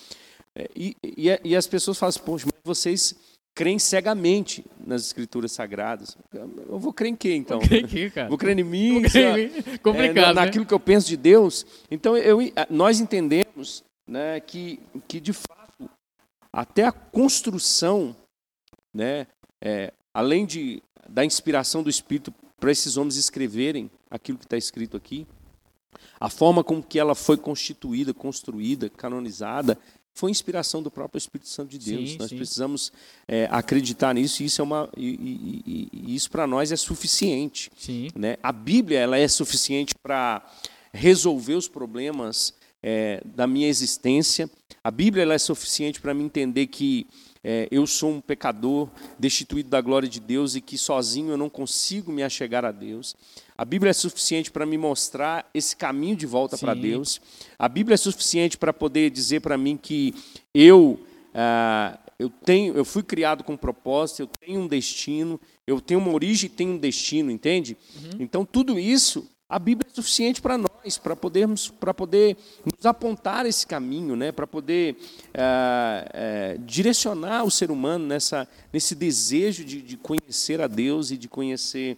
[0.56, 3.14] É, e, e, e, as pessoas falam, assim, poxa, mas vocês
[3.54, 6.16] creem cegamente nas escrituras sagradas.
[6.32, 7.58] Eu vou crer em quê, então?
[7.58, 8.28] Vou crer, em quê, cara?
[8.28, 9.00] Vou crer em mim?
[9.00, 9.78] Vou crer em mim.
[9.78, 10.68] Complicado, é, naquilo né?
[10.68, 11.66] que eu penso de Deus.
[11.90, 15.53] Então, eu, nós entendemos né, que, que, de fato,
[16.54, 18.14] até a construção,
[18.94, 19.26] né,
[19.60, 24.96] é, além de, da inspiração do Espírito para esses homens escreverem aquilo que está escrito
[24.96, 25.26] aqui,
[26.20, 29.76] a forma como que ela foi constituída, construída, canonizada,
[30.14, 32.12] foi inspiração do próprio Espírito Santo de Deus.
[32.12, 32.36] Sim, Nós sim.
[32.36, 32.92] precisamos
[33.26, 37.68] é, acreditar nisso e isso é uma e, e, e isso para nós é suficiente.
[37.76, 38.10] Sim.
[38.14, 38.36] Né?
[38.40, 40.40] A Bíblia ela é suficiente para
[40.92, 44.48] resolver os problemas é, da minha existência.
[44.84, 47.06] A Bíblia ela é suficiente para me entender que
[47.42, 48.86] é, eu sou um pecador
[49.18, 53.16] destituído da glória de Deus e que sozinho eu não consigo me achegar a Deus.
[53.56, 57.18] A Bíblia é suficiente para me mostrar esse caminho de volta para Deus.
[57.58, 60.14] A Bíblia é suficiente para poder dizer para mim que
[60.52, 61.00] eu
[61.34, 65.98] ah, eu tenho, eu fui criado com um propósito, eu tenho um destino, eu tenho
[65.98, 67.76] uma origem e tenho um destino, entende?
[67.96, 68.10] Uhum.
[68.20, 73.46] Então tudo isso a Bíblia é suficiente para nós, para podermos, para poder nos apontar
[73.46, 74.30] esse caminho, né?
[74.30, 74.96] para poder
[75.32, 81.16] é, é, direcionar o ser humano nessa, nesse desejo de, de conhecer a Deus e
[81.16, 81.96] de conhecer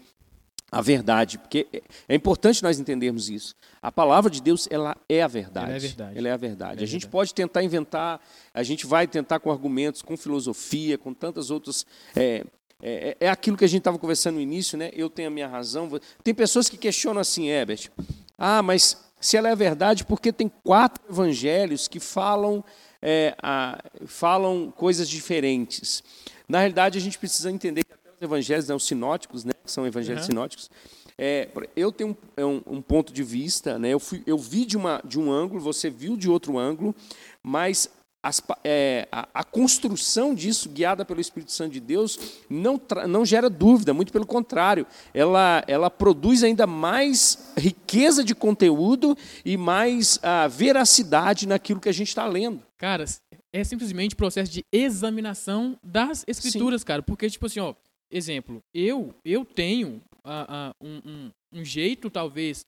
[0.70, 1.66] a verdade, porque
[2.09, 3.55] é importante nós entendermos isso.
[3.81, 5.66] A palavra de Deus, ela é a verdade.
[5.66, 6.18] Ela é a verdade.
[6.18, 6.81] Ela é a verdade.
[6.81, 8.20] É a gente pode tentar inventar,
[8.53, 12.44] a gente vai tentar com argumentos, com filosofia, com tantas outras é,
[12.83, 14.90] é, é, é aquilo que a gente estava conversando no início, né?
[14.92, 15.88] Eu tenho a minha razão.
[16.22, 17.90] Tem pessoas que questionam assim, Herbert.
[18.38, 22.64] Ah, mas se ela é verdade, porque tem quatro evangelhos que falam,
[23.01, 26.03] é, a, falam coisas diferentes.
[26.49, 29.70] Na realidade, a gente precisa entender que até os evangelhos, né, os sinóticos, né, que
[29.70, 30.27] são evangelhos uhum.
[30.27, 30.70] sinóticos,
[31.18, 34.66] é, eu tenho um, é um, um, ponto de vista, né, eu, fui, eu vi
[34.66, 36.94] de, uma, de um ângulo, você viu de outro ângulo,
[37.42, 37.90] mas
[38.27, 42.19] as, é, a, a, construção disso, guiada pelo Espírito Santo de Deus,
[42.51, 44.85] não, não gera dúvida, muito pelo contrário,
[45.15, 51.93] ela, ela produz ainda mais riqueza de conteúdo e mais a, veracidade naquilo que a
[51.93, 52.61] gente está lendo.
[52.77, 53.05] Cara,
[53.53, 56.87] é simplesmente processo de examinação das escrituras, Sim.
[56.87, 57.75] cara, porque, tipo assim, ó,
[58.11, 62.67] exemplo, eu, eu tenho uh, uh, um, um, um jeito, talvez,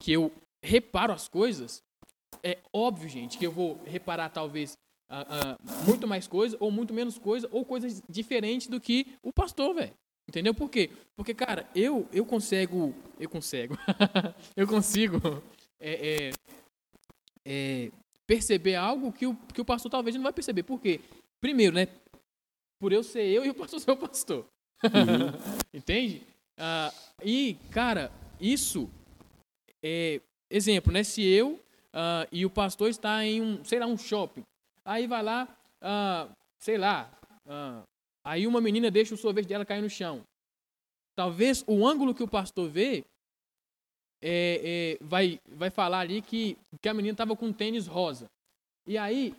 [0.00, 0.30] que eu
[0.62, 1.82] reparo as coisas
[2.42, 4.78] é óbvio, gente, que eu vou reparar talvez
[5.10, 9.32] ah, ah, muito mais coisa ou muito menos coisa ou coisas diferentes do que o
[9.32, 9.92] pastor, velho.
[10.28, 10.54] Entendeu?
[10.54, 10.90] Por quê?
[11.16, 13.76] Porque, cara, eu eu consigo, eu consigo,
[14.56, 15.42] eu consigo
[15.80, 16.30] é, é,
[17.44, 17.90] é,
[18.26, 20.62] perceber algo que o, que o pastor talvez não vai perceber.
[20.62, 21.00] Por quê?
[21.40, 21.88] Primeiro, né?
[22.80, 24.46] Por eu ser eu e o pastor ser o pastor.
[24.84, 25.32] Uhum.
[25.74, 26.22] Entende?
[26.56, 26.92] Ah,
[27.24, 28.88] e, cara, isso
[29.82, 31.02] é exemplo, né?
[31.02, 31.58] Se eu
[31.94, 34.44] uh, e o pastor está em um, sei lá, um shopping,
[34.84, 35.48] aí vai lá,
[35.82, 37.10] uh, sei lá,
[37.46, 37.82] uh,
[38.24, 40.22] aí uma menina deixa o sorvete dela cair no chão.
[41.16, 43.04] Talvez o ângulo que o pastor vê
[44.22, 48.26] é, é, vai, vai falar ali que, que a menina estava com um tênis rosa.
[48.86, 49.34] E aí,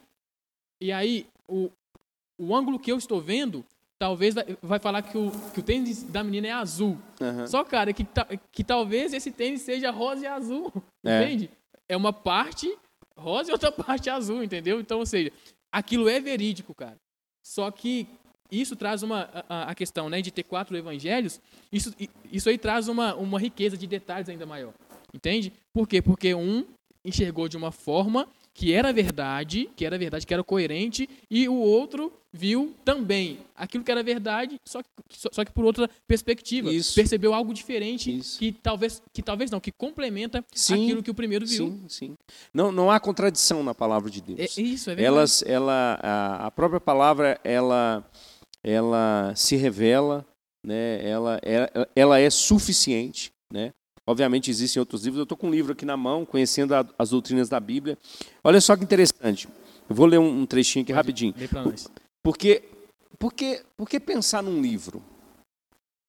[0.80, 1.72] e aí o,
[2.38, 3.66] o ângulo que eu estou vendo
[4.00, 6.98] talvez vai falar que o, que o tênis da menina é azul.
[7.20, 7.46] Uhum.
[7.46, 8.04] Só, cara, que,
[8.52, 10.74] que talvez esse tênis seja rosa e azul.
[11.04, 11.24] É.
[11.24, 11.52] Entende?
[11.88, 12.76] É uma parte
[13.18, 14.80] rosa e outra parte azul, entendeu?
[14.80, 15.32] Então, ou seja,
[15.72, 16.98] aquilo é verídico, cara.
[17.44, 18.08] Só que
[18.52, 21.40] isso traz uma a, a questão, né, de ter quatro evangelhos.
[21.72, 21.94] Isso,
[22.32, 24.74] isso aí traz uma, uma riqueza de detalhes ainda maior.
[25.14, 25.54] Entende?
[25.74, 26.02] Por quê?
[26.02, 26.66] Porque um
[27.04, 31.56] enxergou de uma forma que era verdade, que era verdade, que era coerente, e o
[31.56, 36.72] outro viu também aquilo que era verdade, só que, só que por outra perspectiva.
[36.72, 36.96] Isso.
[36.96, 38.40] Percebeu algo diferente Isso.
[38.40, 41.68] que talvez, que talvez não, que complementa sim, aquilo que o primeiro viu.
[41.68, 42.18] Sim, sim.
[42.54, 44.40] Não, não há contradição na palavra de Deus.
[44.40, 45.18] É, isso, é verdade.
[45.18, 48.10] Elas, ela, a, a própria palavra, ela,
[48.64, 50.26] ela se revela,
[50.66, 51.08] né?
[51.08, 53.72] ela, ela, ela é suficiente, né?
[54.08, 55.20] Obviamente existem outros livros.
[55.20, 57.98] Eu estou com um livro aqui na mão, conhecendo a, as doutrinas da Bíblia.
[58.44, 59.48] Olha só que interessante.
[59.90, 61.34] Eu vou ler um, um trechinho aqui Pode rapidinho.
[61.50, 61.88] Para nós.
[62.24, 62.64] Porque,
[63.18, 65.02] porque, porque pensar num livro?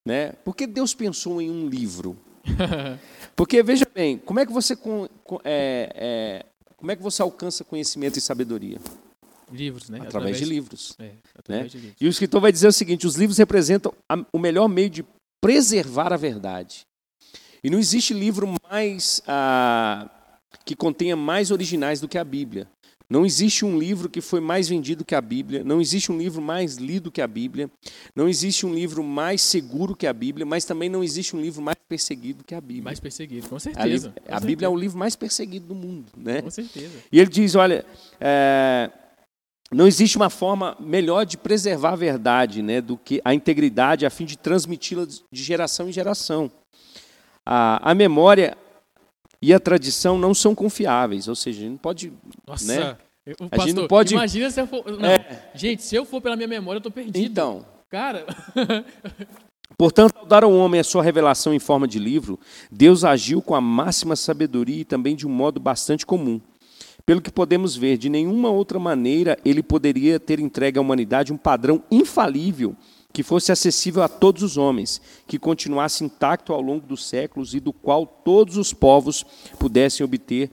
[0.06, 0.32] Né?
[0.32, 2.16] Por que Deus pensou em um livro?
[3.36, 4.76] Porque, veja bem, como é que você,
[5.44, 8.78] é, é, como é que você alcança conhecimento e sabedoria?
[9.50, 9.98] Livros, né?
[9.98, 10.96] Através, através de livros.
[10.98, 11.68] É, através né?
[11.68, 11.96] de livros.
[12.00, 15.04] E o escritor vai dizer o seguinte: os livros representam a, o melhor meio de
[15.40, 16.86] preservar a verdade.
[17.64, 20.10] E não existe livro mais ah,
[20.64, 22.66] que contenha mais originais do que a Bíblia.
[23.08, 26.40] Não existe um livro que foi mais vendido que a Bíblia, não existe um livro
[26.40, 27.70] mais lido que a Bíblia,
[28.16, 31.60] não existe um livro mais seguro que a Bíblia, mas também não existe um livro
[31.60, 32.84] mais perseguido que a Bíblia.
[32.84, 34.08] Mais perseguido, com certeza.
[34.08, 34.46] A, com a certeza.
[34.46, 36.40] Bíblia é o livro mais perseguido do mundo, né?
[36.40, 36.98] Com certeza.
[37.12, 37.84] E ele diz, olha,
[38.18, 38.90] é,
[39.70, 44.10] não existe uma forma melhor de preservar a verdade, né, do que a integridade, a
[44.10, 46.50] fim de transmiti-la de geração em geração
[47.44, 48.56] a, a memória
[49.40, 52.12] e a tradição não são confiáveis, ou seja, a gente não pode.
[52.46, 52.96] Nossa, né?
[53.24, 54.14] pastor, a gente não pode.
[54.14, 54.84] Imagina se eu for.
[54.98, 55.50] Não, é.
[55.54, 57.18] Gente, se eu for pela minha memória, eu estou perdido.
[57.18, 57.66] Então.
[57.90, 58.24] Cara.
[59.76, 62.38] Portanto, ao dar ao homem a sua revelação em forma de livro,
[62.70, 66.40] Deus agiu com a máxima sabedoria e também de um modo bastante comum.
[67.04, 71.36] Pelo que podemos ver, de nenhuma outra maneira ele poderia ter entregue à humanidade um
[71.36, 72.76] padrão infalível
[73.12, 77.60] que fosse acessível a todos os homens, que continuasse intacto ao longo dos séculos e
[77.60, 79.24] do qual todos os povos
[79.58, 80.50] pudessem obter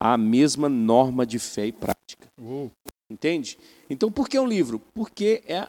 [0.00, 2.28] a mesma norma de fé e prática.
[2.40, 2.70] Uou.
[3.10, 3.58] Entende?
[3.88, 4.80] Então, por que um livro?
[4.94, 5.66] Porque é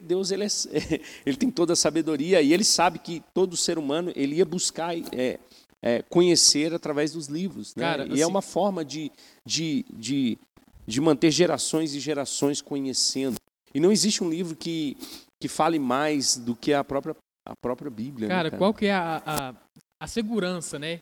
[0.00, 0.48] Deus ele, é,
[1.24, 4.94] ele tem toda a sabedoria e ele sabe que todo ser humano ele ia buscar
[5.12, 5.38] é,
[5.80, 7.74] é, conhecer através dos livros.
[7.74, 7.82] Né?
[7.82, 8.22] Cara, e é assim...
[8.22, 9.12] é uma forma de,
[9.44, 10.38] de, de,
[10.86, 13.36] de manter gerações e gerações conhecendo.
[13.74, 14.96] E não existe um livro que,
[15.42, 18.28] que fale mais do que a própria, a própria Bíblia.
[18.28, 18.58] Cara, né, cara?
[18.58, 19.54] qual que é a, a,
[19.98, 21.00] a segurança, né?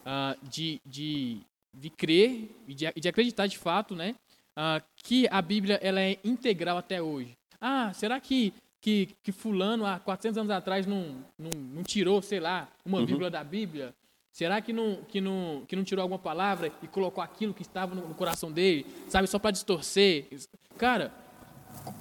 [0.00, 1.40] Uh, de, de,
[1.74, 4.14] de crer e de, de acreditar de fato, né?
[4.54, 7.32] Uh, que a Bíblia ela é integral até hoje.
[7.58, 12.38] Ah, será que, que, que fulano há 400 anos atrás não, não, não tirou, sei
[12.38, 13.06] lá, uma uhum.
[13.06, 13.94] vírgula da Bíblia?
[14.30, 17.94] Será que não, que, não, que não tirou alguma palavra e colocou aquilo que estava
[17.94, 20.28] no, no coração dele, sabe, só para distorcer?
[20.76, 21.12] Cara,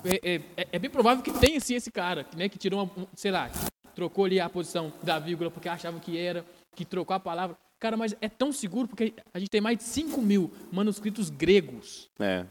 [0.04, 3.08] é, é, é, é, bem provável que tenha sim esse cara, né, que tirou, uma,
[3.16, 3.50] sei lá,
[3.96, 7.58] trocou ali a posição da vírgula porque achava que era, que trocou a palavra.
[7.80, 12.10] Cara, mas é tão seguro porque a gente tem mais de 5 mil manuscritos gregos.
[12.20, 12.46] É.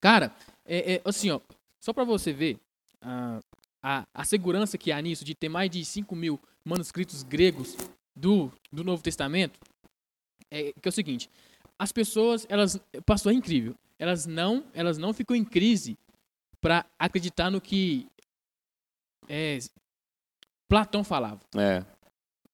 [0.00, 1.40] Cara, é, é assim, ó,
[1.80, 2.58] só para você ver
[3.00, 3.40] a,
[3.82, 7.76] a, a, segurança que há nisso de ter mais de 5 mil manuscritos gregos
[8.14, 9.58] do, do Novo Testamento,
[10.50, 11.30] é que é o seguinte,
[11.78, 15.96] as pessoas, elas, pastor, é incrível, elas não, elas não ficam em crise
[16.60, 18.06] para acreditar no que
[19.28, 19.58] é,
[20.68, 21.40] Platão falava.
[21.56, 21.84] É.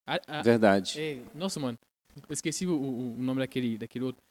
[0.07, 1.01] A, a, Verdade.
[1.01, 1.79] É, nossa, mano.
[2.29, 4.23] Eu esqueci o, o, nome daquele, daquele outro.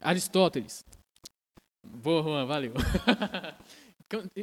[0.00, 0.84] Aristóteles.
[1.84, 2.72] Boa, Juan, valeu.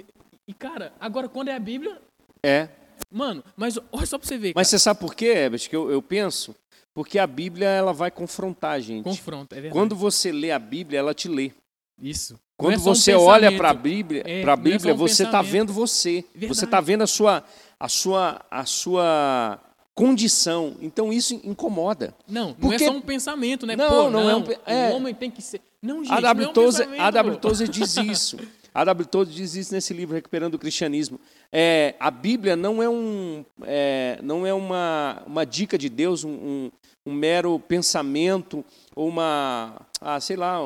[0.48, 2.00] e, cara, agora quando é a Bíblia.
[2.44, 2.70] É.
[3.10, 4.54] Mano, mas olha só pra você ver.
[4.56, 4.78] Mas cara.
[4.78, 6.56] você sabe por quê, Herbert, que eu, eu penso?
[6.94, 9.04] Porque a Bíblia ela vai confrontar a gente.
[9.04, 9.80] Confronta, é verdade.
[9.80, 11.52] Quando você lê a Bíblia, ela te lê.
[12.00, 12.40] Isso.
[12.62, 14.94] Quando Não é só um você olha para a Bíblia, É, pra não é Bíblia
[14.94, 16.24] um você está vendo você.
[16.34, 16.48] Verdade.
[16.56, 17.44] Você está vendo a sua,
[17.80, 19.60] a sua, a sua
[19.94, 20.76] condição.
[20.82, 22.14] Então isso incomoda.
[22.28, 23.76] Não, não Porque- é só um pensamento, né?
[23.76, 24.90] Não, Pô, não é um é.
[24.92, 25.62] O homem tem que ser.
[25.82, 26.48] Não, gente, A não é W.
[26.48, 27.38] um a W.
[27.38, 28.38] Tozer diz isso.
[28.74, 29.06] A W.
[29.08, 31.20] Tozer diz isso nesse livro, Recuperando o Cristianismo.
[31.52, 36.30] É, a Bíblia não é, um, é, não é uma, uma dica de Deus, um,
[36.30, 36.72] um-
[37.06, 38.64] um mero pensamento
[38.96, 40.62] ou uma, ah, sei lá,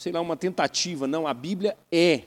[0.00, 1.06] sei lá, uma tentativa.
[1.06, 2.22] Não, a Bíblia é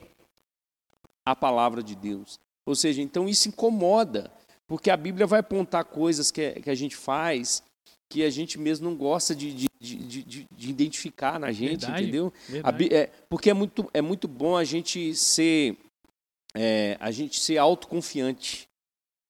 [1.25, 2.39] a palavra de Deus.
[2.65, 4.31] Ou seja, então isso incomoda,
[4.67, 7.63] porque a Bíblia vai apontar coisas que, que a gente faz
[8.09, 12.03] que a gente mesmo não gosta de, de, de, de- de identificar na gente, Verdade,
[12.03, 12.31] entendeu?
[12.47, 12.77] A Verdade.
[12.77, 15.75] Bí- é, porque é muito, é muito bom a gente ser
[16.55, 18.67] é, a gente ser autoconfiante,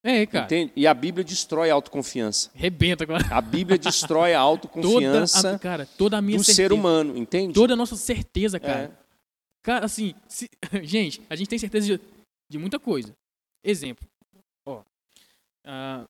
[0.04, 0.46] É, cara.
[0.46, 0.74] entende?
[0.76, 2.52] E a Bíblia destrói a autoconfiança.
[2.54, 3.42] Rebenta com a...
[3.42, 6.68] Bíblia destrói a toda autoconfiança a, cara, toda a minha do certeza.
[6.68, 7.54] ser humano, entende?
[7.54, 8.94] Toda a nossa certeza, cara.
[8.94, 9.04] É.
[9.64, 10.50] Cara, assim, se-
[10.84, 12.04] gente, a gente tem certeza de,
[12.52, 13.16] de muita coisa.
[13.64, 14.06] Exemplo.
[14.68, 14.84] Ó,
[15.66, 16.06] ah,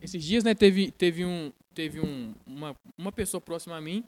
[0.00, 4.04] esses dias, né, teve, teve, um, teve um, uma, uma pessoa próxima a mim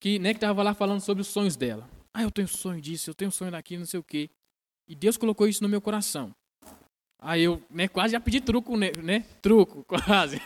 [0.00, 1.88] que, né, que tava lá falando sobre os sonhos dela.
[2.12, 4.28] Ah, eu tenho sonho disso, eu tenho sonho daquilo, não sei o quê.
[4.88, 6.34] E Deus colocou isso no meu coração.
[7.24, 8.90] Aí eu, né, quase já pedi truco, né?
[9.00, 9.24] né?
[9.40, 10.40] Truco, quase.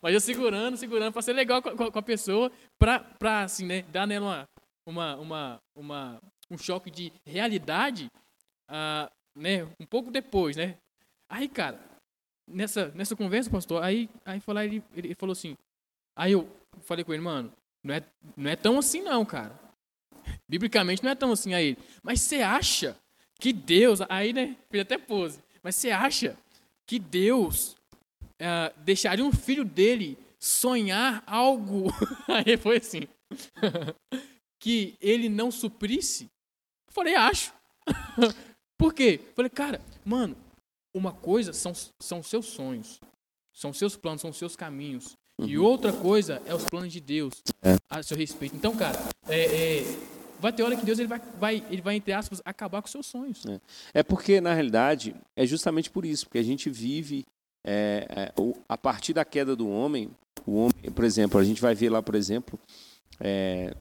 [0.00, 3.66] Mas eu segurando, segurando, pra ser legal com a, com a pessoa, pra, pra, assim,
[3.66, 4.48] né, dar nela
[4.86, 8.08] uma, uma, uma, uma, um choque de realidade,
[8.68, 10.76] ah, né, um pouco depois, né?
[11.28, 11.80] Aí, cara,
[12.48, 15.56] nessa, nessa conversa, pastor, aí, aí foi lá, ele, ele falou assim,
[16.16, 16.48] aí eu
[16.82, 18.02] falei com ele, mano, não é,
[18.36, 19.58] não é tão assim não, cara.
[20.48, 21.76] Biblicamente não é tão assim aí.
[22.00, 22.96] Mas você acha
[23.40, 26.38] que Deus, aí, né, fez até pose, mas você acha
[26.86, 27.74] que Deus
[28.40, 31.86] ah, deixaria um filho dele sonhar algo?
[32.28, 33.08] Aí foi assim,
[34.62, 36.30] que ele não suprisse?
[36.88, 37.52] Eu falei, acho.
[38.78, 39.20] Por quê?
[39.26, 40.36] Eu falei, cara, mano,
[40.94, 43.00] uma coisa são, são seus sonhos,
[43.52, 45.16] são seus planos, são seus caminhos.
[45.40, 47.76] E outra coisa é os planos de Deus É.
[47.90, 48.54] a seu respeito.
[48.54, 48.96] Então, cara,
[49.28, 49.82] é, é,
[50.40, 53.06] vai ter hora que Deus ele vai, vai, ele vai, entre aspas, acabar com seus
[53.06, 53.42] sonhos.
[53.92, 57.24] É porque, na realidade, é justamente por isso, porque a gente vive
[57.64, 58.32] é, é,
[58.68, 60.10] a partir da queda do homem,
[60.46, 62.58] o homem, por exemplo, a gente vai ver lá, por exemplo,
[63.18, 63.74] é,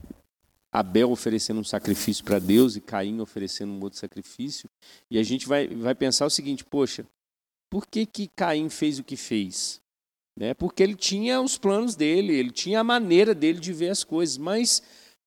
[0.72, 4.70] Abel oferecendo um sacrifício para Deus e Caim oferecendo um outro sacrifício,
[5.10, 7.06] e a gente vai, vai pensar o seguinte, poxa,
[7.70, 9.80] por que, que Caim fez o que fez?
[10.38, 10.54] Né?
[10.54, 14.38] Porque ele tinha os planos dele, ele tinha a maneira dele de ver as coisas,
[14.38, 14.82] mas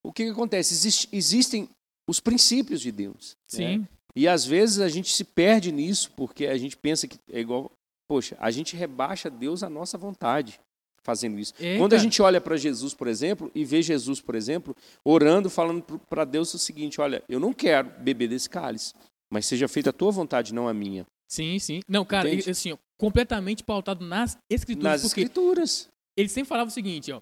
[0.09, 0.75] o que, que acontece?
[0.75, 1.69] Existe- existem
[2.09, 3.37] os princípios de Deus.
[3.53, 3.77] né?
[3.77, 7.41] Sim, E às vezes a gente se perde nisso, porque a gente pensa que é
[7.41, 7.71] igual.
[8.09, 10.59] Poxa, a gente rebaixa Deus à nossa vontade
[11.05, 11.53] fazendo isso.
[11.61, 15.49] É, Quando a gente olha para Jesus, por exemplo, e vê Jesus, por exemplo, orando,
[15.51, 18.95] falando para Deus o seguinte: Olha, eu não quero beber desse cálice,
[19.31, 21.05] mas seja feita a tua vontade, não a minha.
[21.31, 21.81] sim, sim.
[21.87, 22.51] Não, cara, Entende?
[22.51, 24.85] assim, ó, completamente pautado nas escrituras.
[24.93, 25.89] Nas escrituras.
[26.17, 27.21] ele sempre falava o seguinte, ó,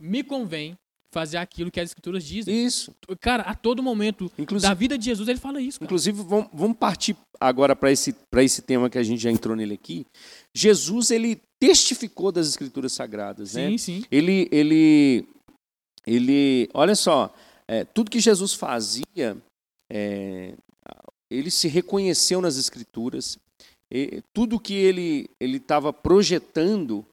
[0.00, 0.76] me convém
[1.12, 2.64] fazer aquilo que as escrituras dizem.
[2.64, 2.94] Isso.
[3.20, 5.86] Cara, a todo momento Inclusive, da vida de Jesus ele fala isso, cara.
[5.86, 10.06] Inclusive, vamos, partir agora para esse, esse tema que a gente já entrou nele aqui.
[10.56, 13.70] Jesus, ele testificou das escrituras sagradas, né?
[13.70, 14.04] Sim, sim.
[14.10, 15.28] Ele, ele,
[16.06, 17.34] ele, olha só,
[17.68, 19.36] é, tudo que Jesus fazia,
[19.92, 20.54] é,
[21.30, 23.38] ele se reconheceu nas escrituras,
[23.92, 27.04] e tudo que ele ele estava projetando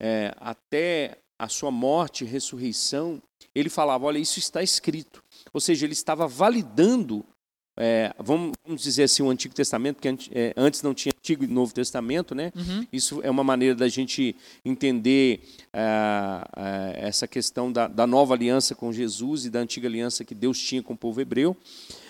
[0.00, 3.22] é, até a sua morte e ressurreição,
[3.54, 5.22] ele falava, olha, isso está escrito.
[5.52, 7.24] Ou seja, ele estava validando,
[7.76, 11.44] é, vamos, vamos dizer assim, o Antigo Testamento, porque antes, é, antes não tinha Antigo
[11.44, 12.52] e Novo Testamento, né?
[12.54, 12.86] Uhum.
[12.92, 15.40] Isso é uma maneira da gente entender
[15.72, 20.34] ah, ah, essa questão da, da nova aliança com Jesus e da antiga aliança que
[20.34, 21.56] Deus tinha com o povo hebreu.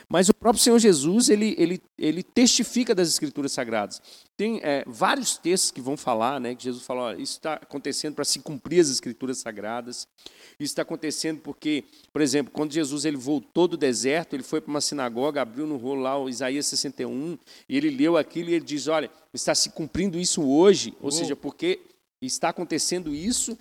[0.08, 4.00] Mas o próprio Senhor Jesus, ele, ele, ele testifica das Escrituras Sagradas.
[4.36, 8.24] Tem é, vários textos que vão falar, né, que Jesus fala, isso está acontecendo para
[8.24, 10.06] se cumprir as Escrituras Sagradas.
[10.60, 14.70] Isso está acontecendo porque, por exemplo, quando Jesus ele voltou do deserto, ele foi para
[14.70, 17.36] uma sinagoga, abriu no rolo lá o Isaías 61,
[17.68, 21.10] e ele leu aquilo e ele diz, olha, está se cumprindo isso hoje, ou Uou.
[21.10, 21.80] seja, porque
[22.22, 23.58] está acontecendo isso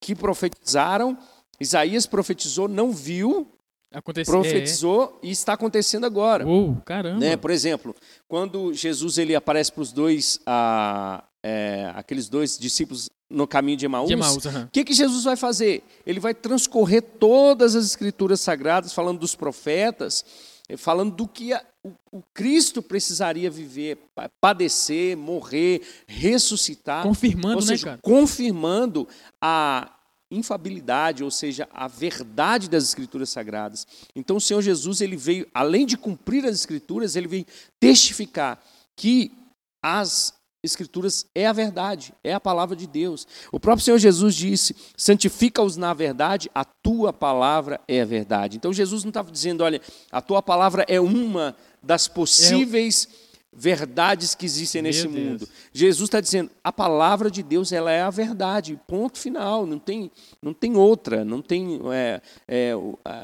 [0.00, 1.18] que profetizaram,
[1.58, 3.50] Isaías profetizou, não viu,
[3.96, 4.30] Aconteceu.
[4.30, 6.44] profetizou e está acontecendo agora.
[6.44, 6.46] É.
[6.46, 7.18] Uou, caramba.
[7.18, 7.34] Né?
[7.34, 7.96] Por exemplo,
[8.28, 13.86] quando Jesus ele aparece para os dois, ah, é, aqueles dois discípulos no caminho de
[13.86, 15.82] Emaús, o que, que Jesus vai fazer?
[16.06, 20.26] Ele vai transcorrer todas as escrituras sagradas, falando dos profetas,
[20.68, 23.98] é, falando do que a, o, o, Cristo precisaria viver,
[24.38, 27.02] padecer, morrer, ressuscitar.
[27.02, 27.98] Confirmando, né, seja, cara?
[28.02, 29.08] Confirmando
[29.40, 29.95] a
[30.30, 33.86] infabilidade, ou seja, a verdade das escrituras sagradas.
[34.14, 37.46] Então o Senhor Jesus, ele veio, além de cumprir as escrituras, ele veio
[37.80, 38.62] testificar
[38.96, 39.32] que
[39.82, 43.26] as escrituras é a verdade, é a palavra de Deus.
[43.52, 48.56] O próprio Senhor Jesus disse: santifica-os na verdade, a tua palavra é a verdade.
[48.56, 53.25] Então Jesus não estava dizendo, olha, a tua palavra é uma das possíveis é
[53.56, 55.14] verdades que existem Meu nesse Deus.
[55.14, 55.48] mundo.
[55.72, 59.64] Jesus está dizendo, a palavra de Deus ela é a verdade, ponto final.
[59.64, 60.10] Não tem,
[60.42, 62.74] não tem outra, não tem, é, é,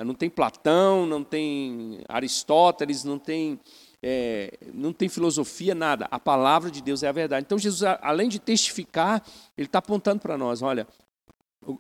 [0.05, 3.61] não tem Platão, não tem Aristóteles, não tem
[4.05, 6.09] é, não tem filosofia, nada.
[6.11, 7.45] A palavra de Deus é a verdade.
[7.47, 9.23] Então, Jesus, além de testificar,
[9.57, 10.89] ele está apontando para nós: olha,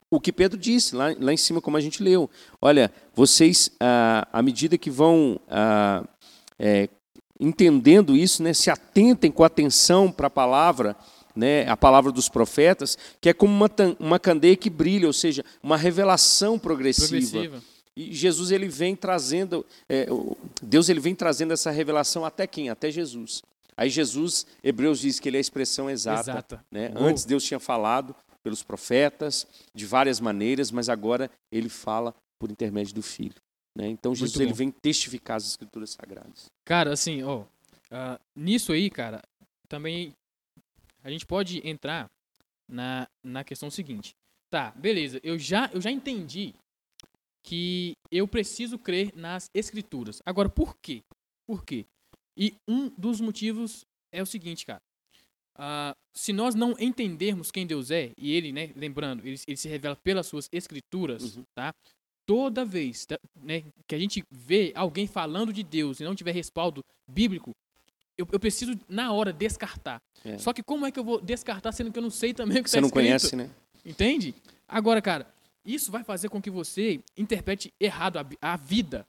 [0.08, 2.30] o, que Pedro disse lá, lá em cima, como a gente leu:
[2.60, 6.04] olha, vocês, ah, à medida que vão ah,
[6.58, 6.88] é,
[7.42, 10.96] entendendo isso, né, se atentem com atenção para a palavra.
[11.34, 15.42] Né, a palavra dos profetas, que é como uma, uma candeia que brilha, ou seja,
[15.62, 17.08] uma revelação progressiva.
[17.08, 17.62] Progressiva.
[17.96, 20.06] E Jesus ele vem trazendo, é,
[20.62, 22.68] Deus ele vem trazendo essa revelação até quem?
[22.68, 23.42] Até Jesus.
[23.74, 26.30] Aí Jesus, Hebreus diz que ele é a expressão exata.
[26.32, 26.64] Exata.
[26.70, 26.92] Né?
[26.96, 32.94] Antes Deus tinha falado pelos profetas de várias maneiras, mas agora ele fala por intermédio
[32.94, 33.40] do Filho.
[33.76, 33.88] Né?
[33.88, 36.46] Então Jesus ele vem testificar as Escrituras sagradas.
[36.64, 39.22] Cara, assim, ó, uh, nisso aí, cara,
[39.68, 40.14] também
[41.02, 42.10] a gente pode entrar
[42.68, 44.14] na, na questão seguinte.
[44.50, 46.54] Tá, beleza, eu já, eu já entendi
[47.42, 50.20] que eu preciso crer nas escrituras.
[50.24, 51.02] Agora, por quê?
[51.46, 51.86] Por quê?
[52.36, 54.80] E um dos motivos é o seguinte, cara.
[55.58, 59.68] Uh, se nós não entendermos quem Deus é, e ele, né, lembrando, ele, ele se
[59.68, 61.44] revela pelas suas escrituras, uhum.
[61.54, 61.74] tá?
[62.26, 66.32] Toda vez tá, né, que a gente vê alguém falando de Deus e não tiver
[66.32, 67.54] respaldo bíblico,
[68.16, 70.00] eu, eu preciso, na hora, descartar.
[70.24, 70.38] É.
[70.38, 72.64] Só que como é que eu vou descartar sendo que eu não sei também o
[72.64, 73.04] que Você tá não escrito?
[73.04, 73.50] conhece, né?
[73.84, 74.34] Entende?
[74.68, 75.26] Agora, cara,
[75.64, 79.06] isso vai fazer com que você interprete errado a, a vida.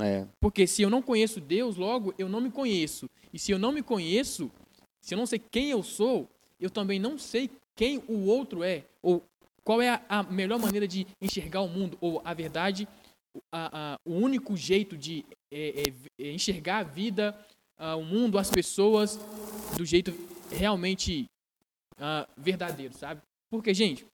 [0.00, 0.26] É.
[0.40, 3.08] Porque se eu não conheço Deus, logo eu não me conheço.
[3.32, 4.50] E se eu não me conheço,
[5.00, 6.28] se eu não sei quem eu sou,
[6.58, 8.84] eu também não sei quem o outro é.
[9.02, 9.22] Ou
[9.64, 11.96] qual é a, melhor maneira de enxergar o mundo.
[12.00, 12.88] Ou a verdade,
[13.52, 15.84] a, a, o único jeito de é, é,
[16.18, 17.38] é enxergar a vida,
[17.96, 19.18] o mundo, as pessoas,
[19.76, 20.12] do jeito
[20.50, 21.24] realmente
[22.36, 23.22] verdadeiro, sabe?
[23.50, 24.04] Porque, gente,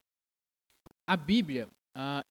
[1.09, 1.69] a Bíblia,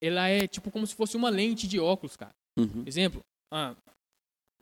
[0.01, 2.31] ela é tipo como se fosse uma lente de óculos, cara.
[2.57, 2.83] Uhum.
[2.85, 3.21] Exemplo,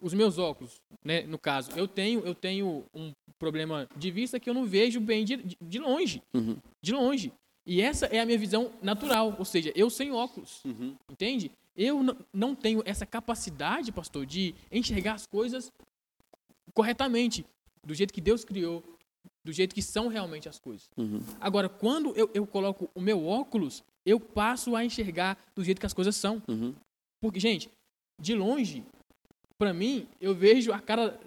[0.02, 4.50] os meus óculos, né, no caso, eu tenho, eu tenho um problema de vista que
[4.50, 6.58] eu não vejo bem de, de longe, uhum.
[6.84, 7.32] de longe.
[7.66, 10.96] E essa é a minha visão natural, ou seja, eu sem óculos, uhum.
[11.10, 11.52] entende?
[11.76, 12.02] Eu
[12.32, 15.72] não tenho essa capacidade, pastor, de enxergar as coisas
[16.74, 17.46] corretamente,
[17.86, 18.84] do jeito que Deus criou,
[19.44, 20.90] do jeito que são realmente as coisas.
[20.98, 21.20] Uhum.
[21.40, 25.86] Agora, quando eu, eu coloco o meu óculos, eu passo a enxergar do jeito que
[25.86, 26.42] as coisas são.
[26.48, 26.74] Uhum.
[27.22, 27.70] Porque, gente,
[28.22, 28.84] de longe,
[29.58, 31.20] para mim, eu vejo a cara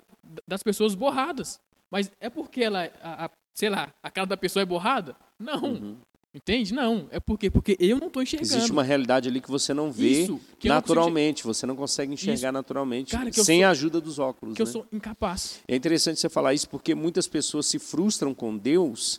[0.47, 1.61] das pessoas borradas.
[1.91, 5.17] Mas é porque ela, a, a, sei lá, a cara da pessoa é borrada?
[5.39, 5.65] Não.
[5.65, 5.97] Uhum.
[6.37, 6.75] Entende?
[6.75, 7.09] Não.
[7.11, 8.53] É porque porque eu não estou enxergando.
[8.53, 11.43] Existe uma realidade ali que você não vê Isso, naturalmente.
[11.43, 12.53] Não você não consegue enxergar Isso.
[12.53, 14.55] naturalmente Cara, sem sou, a ajuda dos óculos.
[14.55, 14.69] Que né?
[14.69, 15.61] eu sou incapaz.
[15.67, 19.19] É interessante você falar isso porque muitas pessoas se frustram com Deus,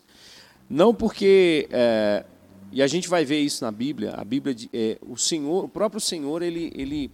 [0.69, 2.23] não porque é,
[2.71, 4.11] e a gente vai ver isso na Bíblia.
[4.11, 7.11] A Bíblia, é, o Senhor, o próprio Senhor, ele, ele,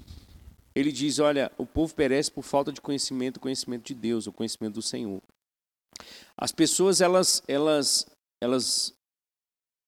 [0.75, 4.73] ele diz: olha, o povo perece por falta de conhecimento, conhecimento de Deus, o conhecimento
[4.73, 5.21] do Senhor.
[6.37, 8.05] As pessoas elas, elas,
[8.41, 8.93] elas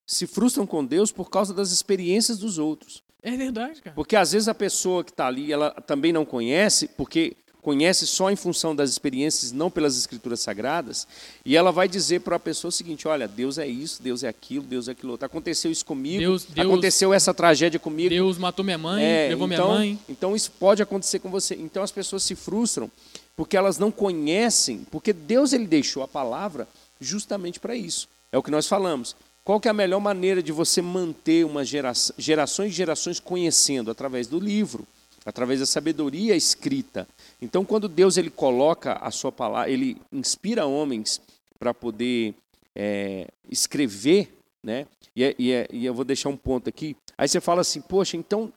[0.06, 3.04] se frustram com Deus por causa das experiências dos outros.
[3.24, 3.96] É verdade, cara.
[3.96, 7.36] Porque às vezes a pessoa que está ali, ela também não conhece, porque
[7.66, 11.08] conhece só em função das experiências, não pelas escrituras sagradas,
[11.44, 14.28] e ela vai dizer para a pessoa o seguinte: olha, Deus é isso, Deus é
[14.28, 15.26] aquilo, Deus é aquilo outro.
[15.26, 18.10] Aconteceu isso comigo, Deus, Deus, aconteceu essa tragédia comigo.
[18.10, 20.00] Deus matou minha mãe, é, levou então, minha mãe.
[20.08, 21.56] Então isso pode acontecer com você.
[21.56, 22.92] Então as pessoas se frustram
[23.36, 26.68] porque elas não conhecem, porque Deus ele deixou a palavra
[27.02, 28.08] justamente para isso.
[28.32, 29.16] É o que nós falamos.
[29.46, 33.92] Qual que é a melhor maneira de você manter uma geração, gerações e gerações conhecendo?
[33.92, 34.88] Através do livro,
[35.24, 37.08] através da sabedoria escrita.
[37.40, 41.22] Então, quando Deus ele coloca a sua palavra, ele inspira homens
[41.60, 42.34] para poder
[42.76, 44.88] é, escrever, né?
[45.16, 46.98] E, é, e, é, e eu vou deixar um ponto aqui.
[47.16, 48.52] Aí você fala assim, poxa, então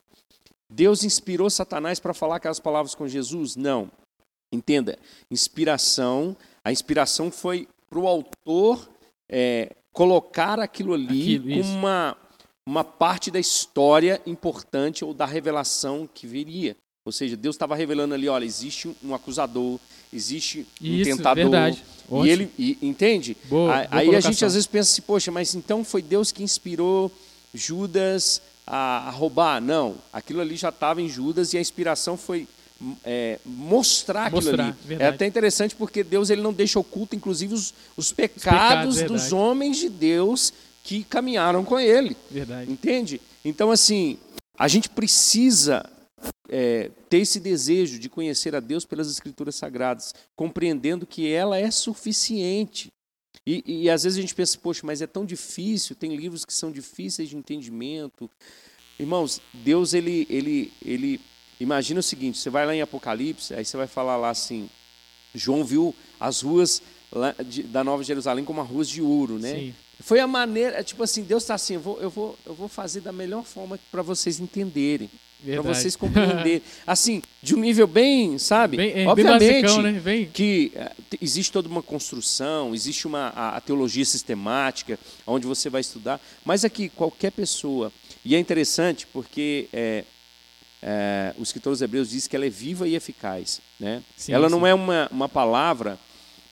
[0.67, 3.55] Deus inspirou Satanás para falar aquelas palavras com Jesus?
[3.55, 3.91] Não.
[4.51, 4.97] Entenda,
[5.29, 8.89] inspiração, a inspiração foi para o autor
[9.29, 12.17] é, colocar aquilo ali Aquilo, como uma,
[12.65, 16.77] uma parte da história importante ou da revelação que viria.
[17.05, 19.77] Ou seja, Deus estava revelando ali, olha, existe um acusador,
[20.13, 21.43] existe um Isso, tentador.
[21.43, 21.83] verdade.
[22.23, 23.35] E ele, e- entende?
[23.49, 26.31] Boa- Aí- boa Aí a gente às vezes pensa assim, poxa, mas então foi Deus
[26.31, 27.11] que inspirou
[27.53, 29.59] Judas a, a roubar?
[29.61, 32.47] Não, aquilo ali já estava em Judas e a inspiração foi
[33.03, 34.75] é, mostrar aquilo Mostrar, ali.
[34.83, 35.15] É verdade.
[35.15, 39.35] até interessante porque Deus ele não deixa oculto, inclusive, os, os pecados, pecados dos verdade.
[39.35, 40.53] homens de Deus
[40.83, 42.15] que caminharam com ele.
[42.31, 42.71] Verdade.
[42.71, 43.21] Entende?
[43.43, 44.17] Então, assim,
[44.57, 45.89] a gente precisa
[46.49, 51.69] é, ter esse desejo de conhecer a Deus pelas Escrituras Sagradas, compreendendo que ela é
[51.71, 52.91] suficiente.
[53.45, 56.53] E, e às vezes a gente pensa, poxa, mas é tão difícil, tem livros que
[56.53, 58.29] são difíceis de entendimento.
[58.99, 61.21] Irmãos, Deus, ele, ele, ele.
[61.59, 64.69] Imagina o seguinte: você vai lá em Apocalipse, aí você vai falar lá assim.
[65.35, 66.81] João viu as ruas
[67.45, 69.53] de- da Nova Jerusalém como ruas de ouro, né?
[69.55, 69.73] Sim.
[70.01, 72.67] Foi a maneira, é tipo assim, Deus está assim, eu vou, eu vou, eu vou
[72.69, 75.09] fazer da melhor forma para vocês entenderem,
[75.43, 76.61] para vocês compreenderem.
[76.87, 78.77] Assim, de um nível bem, sabe?
[78.77, 79.99] Bem, é, Obviamente basicão, né?
[79.99, 80.71] Bem, que
[81.09, 84.97] te- existe toda uma construção, existe uma a, a teologia sistemática,
[85.27, 87.91] onde você vai estudar, mas aqui qualquer pessoa,
[88.23, 90.05] e é interessante porque é,
[90.81, 94.01] é, o escritor dos Hebreus diz que ela é viva e eficaz, né?
[94.15, 94.67] Sim, ela não sim.
[94.67, 95.97] é uma, uma palavra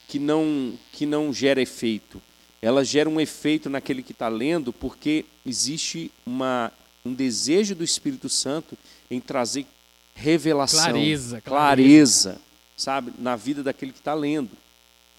[0.08, 2.22] que não que não gera efeito,
[2.62, 6.72] ela gera um efeito naquele que está lendo, porque existe uma
[7.06, 8.78] um desejo do Espírito Santo
[9.10, 9.66] em trazer
[10.14, 11.42] revelação, Clareza, clareza.
[11.42, 12.42] clareza,
[12.76, 14.50] sabe, na vida daquele que está lendo.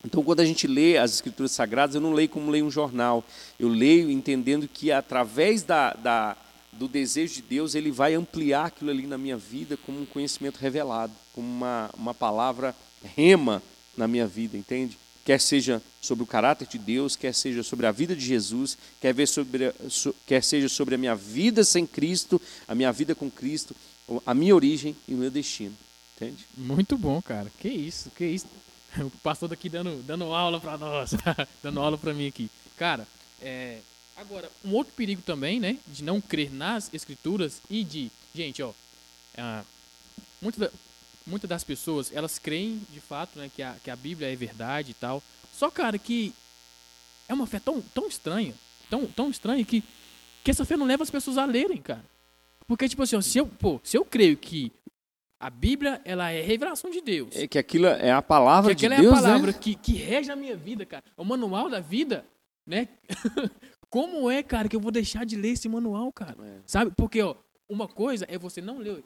[0.04, 3.24] Então, quando a gente lê as Escrituras Sagradas, eu não leio como leio um jornal.
[3.58, 6.36] Eu leio entendendo que, através da, da-
[6.78, 10.58] do desejo de Deus, Ele vai ampliar aquilo ali na minha vida como um conhecimento
[10.58, 12.74] revelado, como uma, uma palavra
[13.16, 13.62] rema
[13.96, 14.96] na minha vida, entende?
[15.24, 19.12] Quer seja sobre o caráter de Deus, quer seja sobre a vida de Jesus, quer,
[19.12, 19.74] ver sobre,
[20.26, 23.76] quer seja sobre a minha vida sem Cristo, a minha vida com Cristo,
[24.24, 25.74] a minha origem e o meu destino,
[26.16, 26.46] entende?
[26.56, 27.52] Muito bom, cara.
[27.58, 28.46] Que isso, que isso.
[28.98, 31.10] O pastor daqui dando, dando aula pra nós.
[31.62, 32.50] dando aula pra mim aqui.
[32.78, 33.06] Cara,
[33.40, 33.80] é,
[34.18, 35.78] agora, um outro perigo também, né?
[35.86, 38.10] De não crer nas escrituras e de.
[38.34, 38.72] Gente, ó.
[39.36, 39.64] ah,
[40.40, 40.70] muitas da-
[41.26, 43.50] muitas das pessoas, elas creem de fato, né?
[43.54, 45.22] Que a, que a Bíblia é verdade e tal.
[45.52, 46.32] Só, cara, que
[47.28, 48.54] é uma fé tão, tão estranha.
[48.88, 49.82] Tão, tão estranha que,
[50.42, 52.04] que essa fé não leva as pessoas a lerem, cara.
[52.66, 54.72] Porque, tipo assim, ó, se eu, pô, se eu creio que
[55.40, 57.34] a Bíblia, ela é revelação de Deus.
[57.36, 59.58] É que aquilo é a palavra que de aquela Deus, é a palavra né?
[59.58, 61.04] que, que rege a minha vida, cara.
[61.16, 62.24] É o manual da vida,
[62.66, 62.88] né?
[63.90, 66.36] Como é, cara, que eu vou deixar de ler esse manual, cara?
[66.42, 66.58] É.
[66.66, 66.92] Sabe?
[66.96, 67.34] Porque, ó,
[67.68, 69.02] uma coisa é você não ler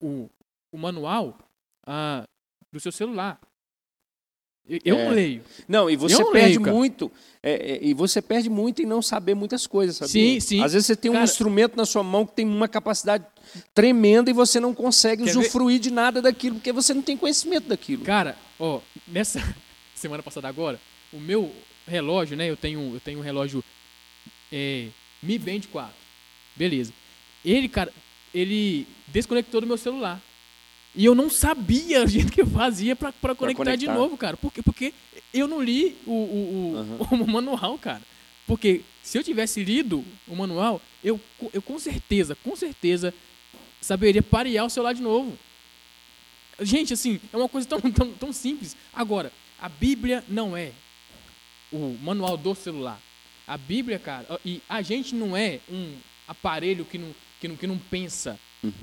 [0.00, 0.30] o, o,
[0.72, 1.38] o manual
[1.86, 2.24] ah,
[2.72, 3.40] do seu celular.
[4.84, 5.04] Eu, É.
[5.04, 5.42] não leio.
[5.68, 7.10] Não, e você não perde leio, muito,
[7.40, 10.10] é, é, e você perde muito em não saber muitas coisas, sabe?
[10.10, 10.60] Sim, sim.
[10.60, 13.24] Às vezes você tem um Cara- instrumento na sua mão que tem uma capacidade
[13.72, 15.38] tremenda e você não consegue Quer ver?
[15.38, 18.04] usufruir de nada daquilo, porque você não tem conhecimento daquilo.
[18.04, 19.38] Cara, ó, nessa
[19.94, 20.80] semana passada agora,
[21.12, 21.52] o meu
[21.86, 22.50] relógio, né?
[22.50, 23.62] Eu tenho, eu tenho um relógio
[24.52, 24.88] é,
[25.22, 25.92] Mi Band 4.
[26.54, 26.92] Beleza.
[27.44, 27.92] Ele, cara,
[28.34, 30.20] ele desconectou do meu celular.
[30.94, 33.94] E eu não sabia o jeito que eu fazia pra, pra conectar, de conectar.
[33.94, 34.36] novo, cara.
[34.36, 34.62] Por quê?
[34.62, 34.94] Porque
[35.32, 38.02] eu não li o, o, o, o manual, cara.
[38.46, 41.20] Porque se eu tivesse lido o manual, eu,
[41.52, 43.12] eu com certeza, com certeza,
[43.80, 45.36] saberia parear o celular de novo.
[46.60, 48.76] Gente, assim, é uma coisa tão, tão, tão simples.
[48.92, 49.30] Agora,
[49.60, 50.72] a Bíblia não é
[51.72, 53.00] o manual do celular.
[53.46, 55.94] A Bíblia, cara, e a gente não é um
[56.26, 58.38] aparelho que não, que não, que não pensa,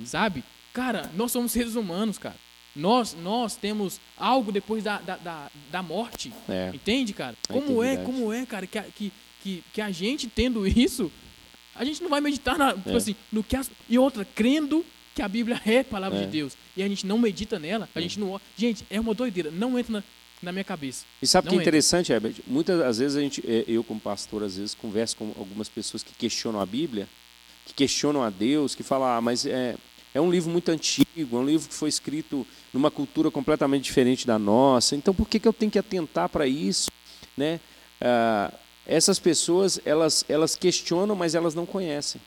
[0.05, 0.43] sabe?
[0.74, 2.36] Cara, nós somos seres humanos, cara.
[2.76, 6.34] Nós, nós temos algo depois da, da, da, da morte.
[6.49, 6.72] É.
[6.74, 7.36] Entende, cara?
[7.47, 8.05] A Como é, eternidade.
[8.20, 9.11] como é, cara, que, a- que,
[9.43, 11.11] que, que a gente tendo isso,
[11.76, 12.95] a gente não vai meditar na, tipo É.
[12.95, 14.84] assim, no que as, e outra, crendo
[15.14, 16.26] que a Bíblia é a palavra É.
[16.26, 16.53] de Deus.
[16.76, 18.41] E a gente não medita nela, a gente não.
[18.57, 19.51] Gente, é uma doideira.
[19.51, 20.03] Não entra na,
[20.44, 21.06] na minha cabeça.
[21.22, 22.36] E sabe o que é interessante, Herbert?
[22.46, 26.04] Muitas às vezes a gente, é, eu como pastor, às vezes converso com algumas pessoas
[26.04, 27.08] que questionam a Bíblia,
[27.66, 29.76] que questionam a Deus, que falam, ah, mas é,
[30.14, 34.28] é um livro muito antigo, é um livro que foi escrito numa cultura completamente diferente
[34.28, 36.91] da nossa, então por que, que eu tenho que atentar para isso?
[37.38, 37.60] Né?
[38.02, 38.54] Ah,
[38.86, 42.22] essas pessoas, elas, elas questionam, mas elas não conhecem.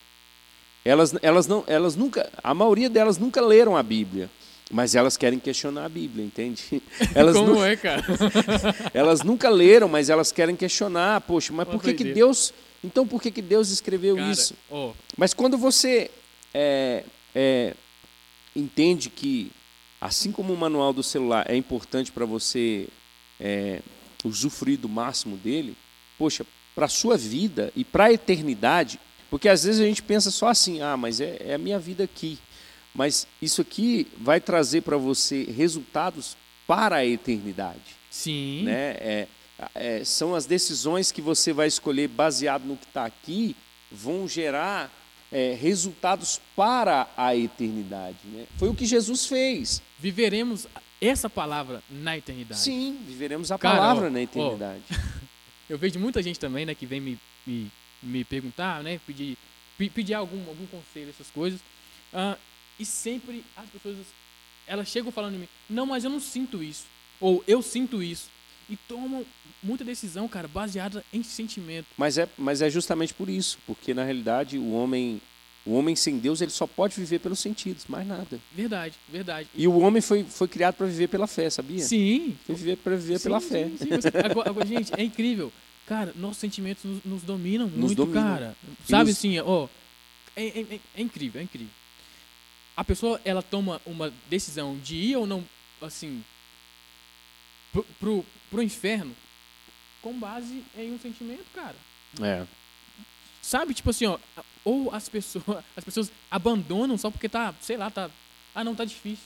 [0.85, 4.31] Elas, elas, não, elas nunca, a maioria delas nunca leram a Bíblia,
[4.71, 6.83] mas elas querem questionar a Bíblia, entende?
[7.15, 8.03] Elas Como nu- é, cara?
[8.93, 11.21] elas nunca leram, mas elas querem questionar.
[11.21, 12.05] Poxa, mas por que, que.
[12.13, 12.53] Deus.
[12.83, 14.55] Então por que, que Deus escreveu Cara, isso?
[14.71, 16.11] ó, Mas quando você
[16.53, 17.05] é,
[17.35, 17.75] é,
[18.55, 19.51] entende que,
[20.01, 22.89] assim como o manual do celular é importante para você
[23.41, 23.81] é,
[24.25, 25.77] usufruir do máximo dele,
[26.19, 26.45] poxa,
[26.75, 29.01] para a sua vida e para a eternidade,
[29.31, 32.05] porque às vezes a gente pensa só assim, ah, mas é, é a minha vida
[32.05, 32.39] aqui.
[32.97, 36.37] Mas isso aqui vai trazer para você resultados
[36.67, 37.81] para a eternidade.
[38.11, 38.63] Sim.
[38.65, 38.97] Né?
[38.99, 39.29] É,
[39.75, 43.55] é, são as decisões que você vai escolher baseado no que está aqui,
[43.93, 44.91] vão gerar
[45.31, 48.17] é, resultados para a eternidade.
[48.25, 48.47] Né?
[48.57, 49.83] Foi o que Jesus fez.
[49.99, 50.67] Viveremos
[51.01, 52.61] essa palavra na eternidade.
[52.61, 54.83] Sim, viveremos a Cara, palavra ó, na eternidade.
[55.69, 57.71] Eu vejo muita gente também, né, que vem me, me,
[58.03, 59.37] me perguntar, né, pedir,
[59.77, 61.61] pe- pedir algum, algum conselho, essas coisas.
[62.15, 62.39] Ah,
[62.79, 63.97] e sempre as pessoas,
[64.67, 66.85] elas chegam falando de mim, não, mas eu não sinto isso.
[67.21, 68.29] Ou eu sinto isso.
[68.69, 69.25] E tomam
[69.63, 71.87] muita decisão, cara, baseada em sentimento.
[71.97, 75.21] Mas é, mas é justamente por isso, porque na realidade o homem,
[75.65, 78.41] o homem sem Deus ele só pode viver pelos sentidos, mais nada.
[78.53, 79.49] Verdade, verdade.
[79.55, 81.83] E o homem foi, foi criado para viver pela fé, sabia?
[81.85, 82.37] Sim.
[82.45, 83.71] Foi viver para viver sim, pela sim, fé.
[83.79, 85.53] sim, você- agora, agora, gente, é incrível.
[85.87, 88.23] Cara, nossos sentimentos nos, nos dominam muito, dominam.
[88.23, 88.57] cara.
[88.89, 89.69] Sabe nos- assim, ó.
[90.35, 91.71] É, é- é- é incrível, é incrível.
[92.77, 95.45] A pessoa, ela toma uma decisão de ir ou não,
[95.81, 96.23] assim,
[97.73, 99.17] pro, pro, pro inferno
[100.03, 101.75] com base em um sentimento, cara.
[102.23, 102.47] É.
[103.43, 104.19] Sabe, tipo assim, ó,
[104.65, 108.11] ou as pessoas, as pessoas abandonam só porque tá, sei lá, tá,
[108.55, 109.25] ah, não, tá difícil.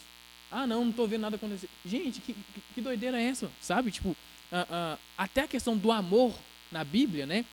[0.50, 1.68] Ah, não, não tô vendo nada acontecer.
[1.84, 2.34] Gente, que,
[2.74, 3.50] que, doideira é essa?
[3.60, 4.16] Sabe, tipo,
[4.50, 6.34] ah, ah, até a questão do amor
[6.72, 7.44] na Bíblia, né,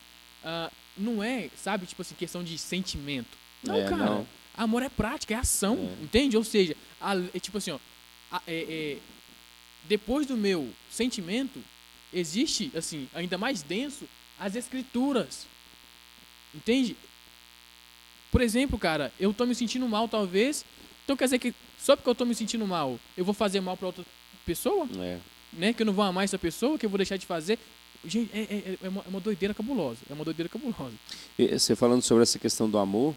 [0.44, 3.38] ah, não é, sabe, tipo assim, questão de sentimento.
[3.64, 4.06] Não, É, cara.
[4.06, 4.28] não.
[4.58, 6.04] Amor é prática, é ação, É.
[6.04, 6.36] entende?
[6.36, 7.80] Ou seja, a- é tipo assim, ó,
[8.32, 8.98] a- é- é,
[9.88, 11.64] depois do meu sentimento,
[12.12, 14.06] existe, assim, ainda mais denso,
[14.40, 15.46] as escrituras.
[16.56, 16.96] Entende?
[18.32, 20.66] Por exemplo, cara, eu tô me sentindo mal, talvez.
[21.04, 23.78] Então quer dizer que só porque eu tô me sentindo mal, eu vou fazer mal
[23.78, 24.04] pra outra
[24.46, 24.88] pessoa?
[25.00, 25.20] É.
[25.54, 25.72] Né?
[25.74, 27.58] Que eu não vou amar essa pessoa, que eu vou deixar de fazer.
[28.06, 30.00] Gente, é, é- é uma, é uma doideira cabulosa.
[30.10, 30.94] É uma doideira cabulosa.
[31.38, 33.16] E Você falando sobre essa questão do amor,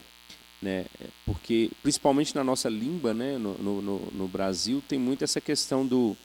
[0.62, 0.84] né?
[1.26, 3.38] Porque principalmente na nossa língua, né?
[3.38, 3.82] No, no,
[4.12, 6.16] no- Brasil tem muito essa questão do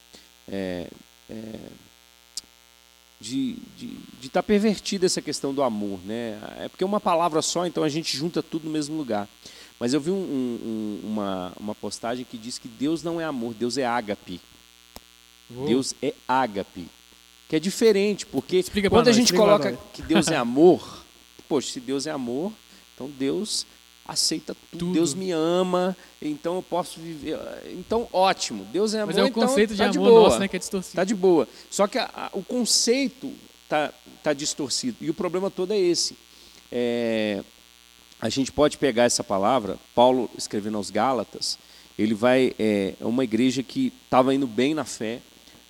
[0.48, 0.90] é,
[1.30, 1.54] é,
[3.20, 3.58] de
[4.22, 6.40] estar pervertida essa questão do amor, né?
[6.60, 9.28] É porque é uma palavra só, então a gente junta tudo no mesmo lugar.
[9.80, 13.24] Mas eu vi um- um- um- uma, uma postagem que diz que Deus não é
[13.26, 14.40] amor, Deus é ágape.
[15.50, 16.88] Vou- Deus é ágape.
[17.50, 21.04] Que é diferente, porque Explica quando a nós, gente coloca que Deus é amor,
[21.48, 22.52] poxa, se Deus é amor,
[22.94, 23.66] então Deus
[24.08, 24.80] aceita tudo.
[24.80, 24.94] Tudo.
[24.94, 27.38] Deus me ama, então eu posso viver.
[27.72, 28.64] Então, ótimo.
[28.66, 30.22] Deus é amor, Mas é o então conceito de tá amor boa.
[30.24, 30.48] nosso, né?
[30.48, 30.96] Que é distorcido.
[30.96, 31.48] Tá de boa.
[31.72, 33.34] Só que a- a- o conceito
[33.68, 33.92] tá,
[34.24, 34.98] tá distorcido.
[35.02, 36.16] E o problema todo é esse.
[36.72, 37.44] É,
[38.22, 41.58] a gente pode pegar essa palavra, Paulo escrevendo aos Gálatas,
[41.98, 42.54] ele vai.
[42.60, 45.20] É é uma igreja que estava indo bem na fé,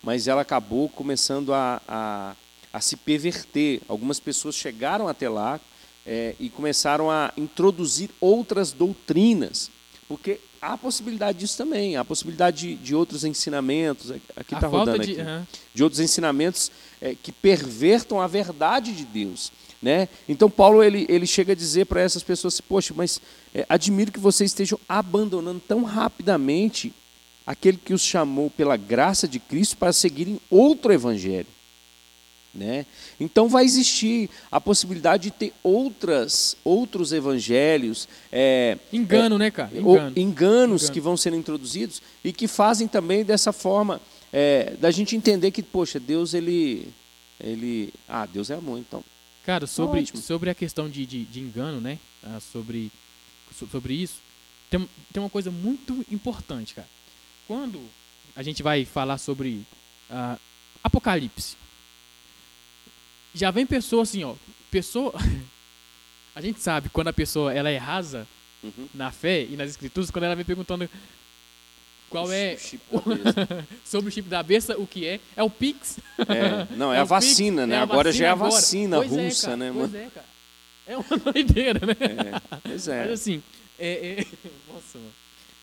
[0.02, 2.36] mas ela acabou começando a, a,
[2.72, 3.80] a se perverter.
[3.88, 5.60] Algumas pessoas chegaram até lá
[6.06, 9.70] é, e começaram a introduzir outras doutrinas,
[10.08, 14.10] porque há possibilidade disso também, há possibilidade de, de outros ensinamentos.
[14.36, 15.20] Aqui a está rodando de.
[15.20, 19.52] aqui de outros ensinamentos é, que pervertam a verdade de Deus.
[19.82, 20.08] Né?
[20.28, 23.20] Então Paulo ele, ele chega a dizer para essas pessoas, assim, poxa, mas
[23.54, 26.94] é, admiro que vocês estejam abandonando tão rapidamente
[27.46, 31.46] aquele que os chamou pela graça de Cristo para seguirem outro evangelho.
[32.56, 32.86] Né?
[33.20, 39.70] Então vai existir a possibilidade de ter outras, outros evangelhos, é, Engano, né, cara?
[39.76, 40.12] Engano.
[40.16, 40.94] enganos Engano.
[40.94, 44.00] que vão sendo introduzidos e que fazem também dessa forma
[44.32, 46.88] é, da gente entender que, poxa, Deus, ele.
[47.38, 49.04] ele ah, Deus é amor, então.
[49.44, 50.20] Cara, sobre, ótimo.
[50.20, 51.98] sobre a questão de, de, de engano, né?
[52.24, 52.90] ah, sobre,
[53.56, 54.16] so- sobre isso,
[54.70, 56.88] tem, tem uma coisa muito importante, cara.
[57.46, 57.80] Quando
[58.34, 59.62] a gente vai falar sobre
[60.10, 60.36] ah,
[60.82, 61.56] Apocalipse,
[63.36, 64.34] já vem pessoa assim, ó.
[64.70, 65.12] Pessoa.
[66.34, 68.26] a gente sabe quando a pessoa ela é rasa
[68.64, 68.88] Uhum.
[68.94, 70.88] na fé e nas escrituras, quando ela vem perguntando
[72.10, 73.66] qual é O chip da besta.
[73.84, 75.98] sobre o chip da besta, o que é, é o Pix.
[76.18, 77.74] É, não, é, É a vacina, Pix, né?
[77.76, 78.50] é a agora já é a agora.
[78.50, 80.04] vacina Pois é, russa, cara, né, Pois mano?
[80.04, 80.26] é, cara.
[80.88, 81.92] É uma doideira, né?
[82.00, 83.12] É, pois Mas é.
[83.12, 83.42] assim,
[83.78, 84.26] é, é-
[84.72, 85.12] Nossa, mano.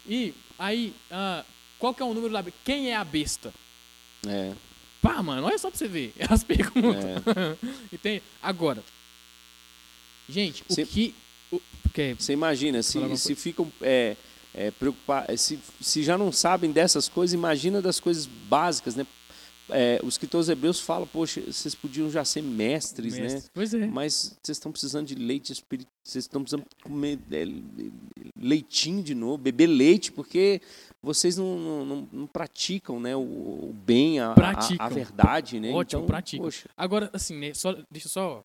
[0.08, 1.44] E aí, ah,
[1.80, 2.60] qual que é o número da besta?
[2.64, 3.54] Quem é a besta?
[4.28, 4.52] É,
[5.04, 6.14] Pá, mano, olha só pra você ver.
[6.18, 6.94] Elas perguntam.
[7.02, 7.58] é.
[7.94, 8.24] Entende?
[8.42, 8.84] Agora,
[10.28, 11.14] gente, o Cê- que.
[12.18, 14.16] Você imagina, se, se ficam é,
[14.52, 19.06] é, preocupados, se, se já não sabem dessas coisas, imagina das coisas básicas, né?
[19.70, 23.22] É, os escritores hebreus falam, poxa, vocês podiam já ser mestres, né?
[23.22, 23.52] mestre.
[23.54, 23.88] Pois é.
[23.88, 27.46] Mas vocês estão precisando de leite espírito, vocês estão precisando comer é,
[28.38, 30.62] leitinho de novo, beber leite, porque
[31.02, 35.72] vocês não, não, não- praticam né, o, o bem, a, a- a, verdade, né?
[35.72, 36.46] Ótimo, então, praticam.
[36.46, 37.54] Poxa, Agora, assim, né?
[37.54, 38.44] Só, deixa eu só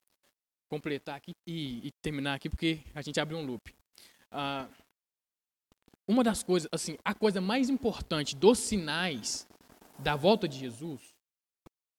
[0.71, 3.75] completar aqui e, e terminar aqui, porque a gente abriu um loop.
[4.31, 4.69] Ah,
[6.07, 9.48] uma das coisas, assim, a coisa mais importante dos sinais
[9.99, 11.01] da volta de Jesus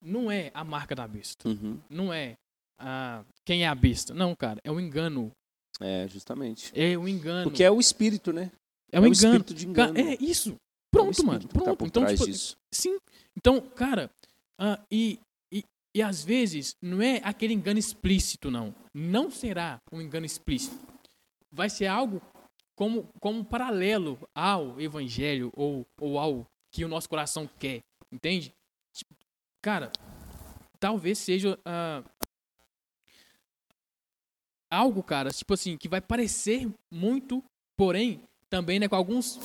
[0.01, 1.47] não é a marca da besta.
[1.47, 1.79] Uhum.
[1.89, 2.37] Não é
[2.79, 4.13] a, quem é a besta.
[4.13, 4.59] Não, cara.
[4.63, 5.31] É o engano.
[5.79, 6.71] É, justamente.
[6.73, 7.49] É o engano.
[7.49, 8.51] Porque é o espírito, né?
[8.91, 9.13] é o o engano.
[9.13, 9.93] espírito de engano.
[9.93, 10.51] Cara, é isso.
[10.51, 10.55] É
[10.91, 11.39] Pronto, mano.
[11.39, 11.77] espírito que tá Pronto.
[11.77, 12.57] por então, tipo, disso.
[12.73, 12.97] sim.
[13.37, 14.09] Então, cara,
[14.59, 15.19] ah, e,
[15.53, 15.63] e,
[15.95, 18.73] e às vezes não é aquele engano explícito, não.
[18.93, 20.75] Não será um engano explícito.
[21.51, 22.21] Vai ser algo
[22.75, 27.81] como, como paralelo ao evangelho ou, ou ao que o nosso coração quer.
[28.11, 28.53] Entende?
[29.61, 29.91] Cara,
[30.79, 32.03] talvez seja ah,
[34.71, 37.43] algo, cara, tipo assim, que vai parecer muito,
[37.77, 39.39] porém, também, né, com alguns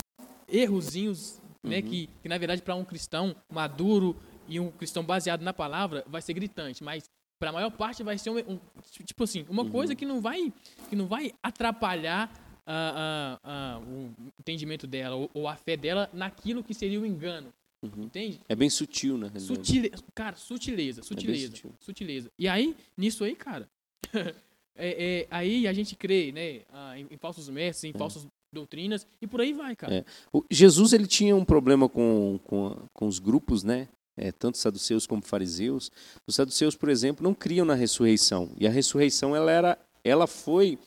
[0.49, 1.83] errozinhos, né, Uhum.
[1.83, 6.21] que, que na verdade para um cristão maduro e um cristão baseado na palavra vai
[6.21, 8.61] ser gritante, mas para a maior parte vai ser um, um-
[9.05, 9.71] tipo assim, uma Uhum.
[9.71, 10.53] coisa que não vai
[10.89, 12.31] que não vai atrapalhar
[12.67, 17.53] ah, ah, o entendimento dela ou, ou a fé dela naquilo que seria o engano,
[17.85, 18.05] Uhum.
[18.05, 18.41] entende?
[18.49, 19.67] É bem sutil, na realidade.
[19.67, 21.75] Sutileza, cara, sutileza, sutileza, sutil.
[21.79, 22.31] sutileza.
[22.39, 23.69] E aí, nisso aí, cara,
[24.77, 26.63] é, é, aí a gente crê, né,
[26.97, 29.97] em, em falsos mestres, em falsas doutrinas, e por aí vai, cara.
[29.97, 30.05] É.
[30.51, 33.89] Jesus ele tinha um problema com, com, com os grupos, né?
[34.17, 35.91] É, tanto saduceus como fariseus.
[36.27, 38.53] Os saduceus, por exemplo, não criam na ressurreição.
[38.57, 40.79] E a ressurreição ela era, ela foi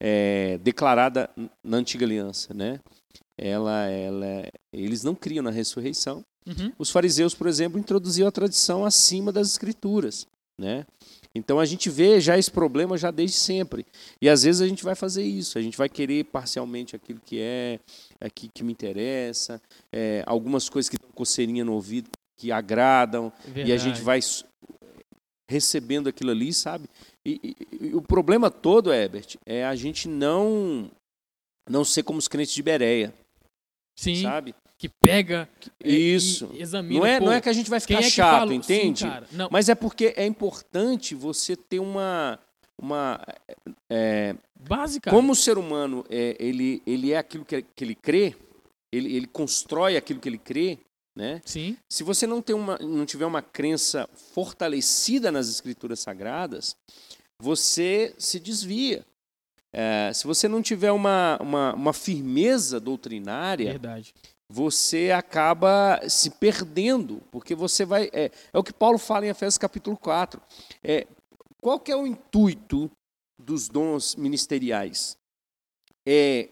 [0.00, 1.30] é, declarada
[1.62, 2.80] na antiga aliança, né?
[3.38, 6.24] Ela, ela, eles não criam na ressurreição.
[6.46, 6.72] Uhum.
[6.78, 10.26] Os fariseus, por exemplo, introduziam a tradição acima das escrituras,
[10.60, 10.86] né?
[11.34, 13.84] Então a gente vê já esse problema já desde sempre.
[14.22, 17.40] E às vezes a gente vai fazer isso, a gente vai querer parcialmente aquilo que
[17.40, 17.80] é,
[18.20, 19.60] aqui que me interessa,
[19.92, 24.02] é, algumas coisas que dão coceirinha no ouvido que agradam, e a gente Verdade.
[24.02, 24.20] vai
[25.50, 26.88] recebendo aquilo ali, sabe?
[27.24, 30.90] E, e- e o problema todo, Herbert, é a gente não
[31.68, 33.14] não ser como os crentes de Bereia,
[33.98, 34.54] Sim, sabe?
[34.78, 35.48] Que pega
[35.82, 36.50] é, Isso.
[36.54, 38.48] examina, Não é, pô, não é que a gente vai ficar é chato?
[38.48, 39.04] Sim, entende?
[39.32, 42.38] Não, Mas é porque é importante você ter uma.
[42.80, 43.20] uma
[43.90, 45.10] é, básica.
[45.10, 48.34] como o ser humano é, ele, ele é aquilo que, que ele crê,
[48.92, 50.78] ele, ele constrói aquilo que ele crê,
[51.16, 51.40] né?
[51.44, 56.76] Sim, Se você não, tem uma, não tiver uma crença fortalecida nas escrituras sagradas,
[57.40, 59.04] você se desvia.
[59.72, 64.14] É, se você não tiver uma, uma, uma firmeza doutrinária, verdade.
[64.48, 68.10] Você acaba se perdendo, porque você vai.
[68.12, 70.40] É, é o que Paulo fala em Efésios capítulo 4.
[70.82, 71.06] É,
[71.60, 72.90] qual que é o intuito
[73.38, 75.16] dos dons ministeriais?
[76.06, 76.48] É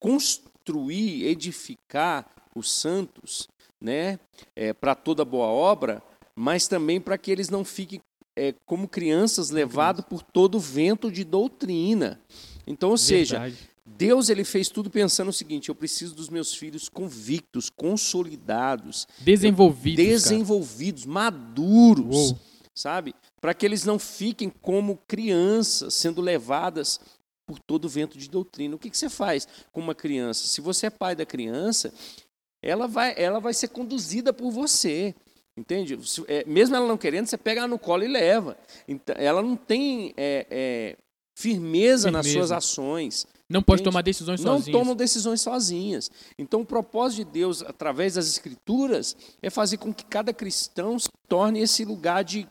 [0.00, 3.48] construir, edificar os santos,
[3.80, 4.18] né,
[4.54, 6.02] é, para toda boa obra,
[6.34, 8.00] mas também para que eles não fiquem
[8.36, 12.20] é, como crianças levados por todo vento de doutrina.
[12.66, 13.73] Então, ou seja, Verdade.
[13.86, 20.04] Deus ele fez tudo pensando o seguinte: eu preciso dos meus filhos convictos, consolidados, Desenvolvidos,
[20.04, 20.10] cara.
[20.10, 22.38] desenvolvidos, maduros, Uou.
[22.74, 23.14] sabe?
[23.40, 26.98] Para que eles não fiquem como crianças sendo levadas
[27.46, 28.74] por todo vento de doutrina.
[28.74, 30.46] O que, que você faz com uma criança?
[30.46, 31.92] Se você é pai da criança,
[32.62, 35.14] ela vai, ela vai ser conduzida por você.
[35.56, 35.96] Entende?
[36.26, 38.56] É, mesmo ela não querendo, você pega ela no colo e leva.
[38.88, 40.96] Então, ela não tem é, é,
[41.36, 42.46] firmeza, nas Firmeza.
[42.48, 43.92] suas ações Não pode Entende?
[43.92, 44.80] tomar decisões não sozinhos.
[44.80, 46.10] tomam decisões sozinhas.
[46.36, 51.08] Então, o propósito de Deus, através das Escrituras, é fazer com que cada cristão se
[51.28, 52.48] torne esse lugar de,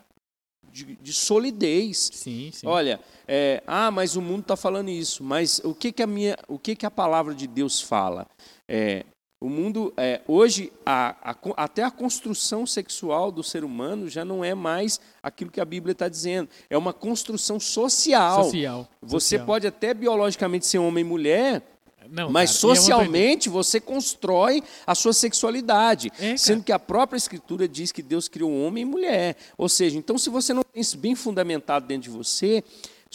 [0.72, 2.10] de, de solidez.
[2.14, 2.66] Sim, sim.
[2.66, 5.26] Olha, é, ah, mas o mundo está falando isso.
[5.26, 8.26] Mas o que, que a minha, o que, que a palavra de Deus fala?
[8.66, 9.06] É,
[9.44, 14.42] o mundo é, hoje a- a até a construção sexual do ser humano já não
[14.42, 16.48] é mais aquilo que a Bíblia está dizendo.
[16.70, 18.46] É uma construção social.
[18.46, 18.88] Social.
[19.02, 19.46] Você social.
[19.46, 21.62] pode até biologicamente ser homem e mulher,
[22.10, 27.18] Não, mas cara, é socialmente você constrói a sua sexualidade, É, sendo que a própria
[27.18, 29.36] escritura diz que Deus criou homem e mulher.
[29.58, 32.64] Ou seja, então se você não tem isso bem fundamentado dentro de você,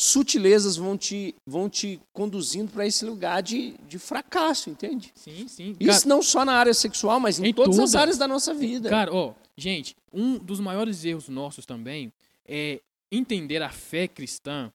[0.01, 5.11] sutilezas vão te, vão te conduzindo para esse lugar de, de fracasso, entende?
[5.13, 5.77] Sim, sim.
[5.81, 8.01] Isso não só na área sexual, mas em, Em todas as tudo.
[8.01, 8.89] áreas da nossa vida.
[8.89, 12.13] Cara, ó, gente, um dos maiores erros nossos também
[12.47, 12.81] é
[13.11, 14.73] entender a fé cristã,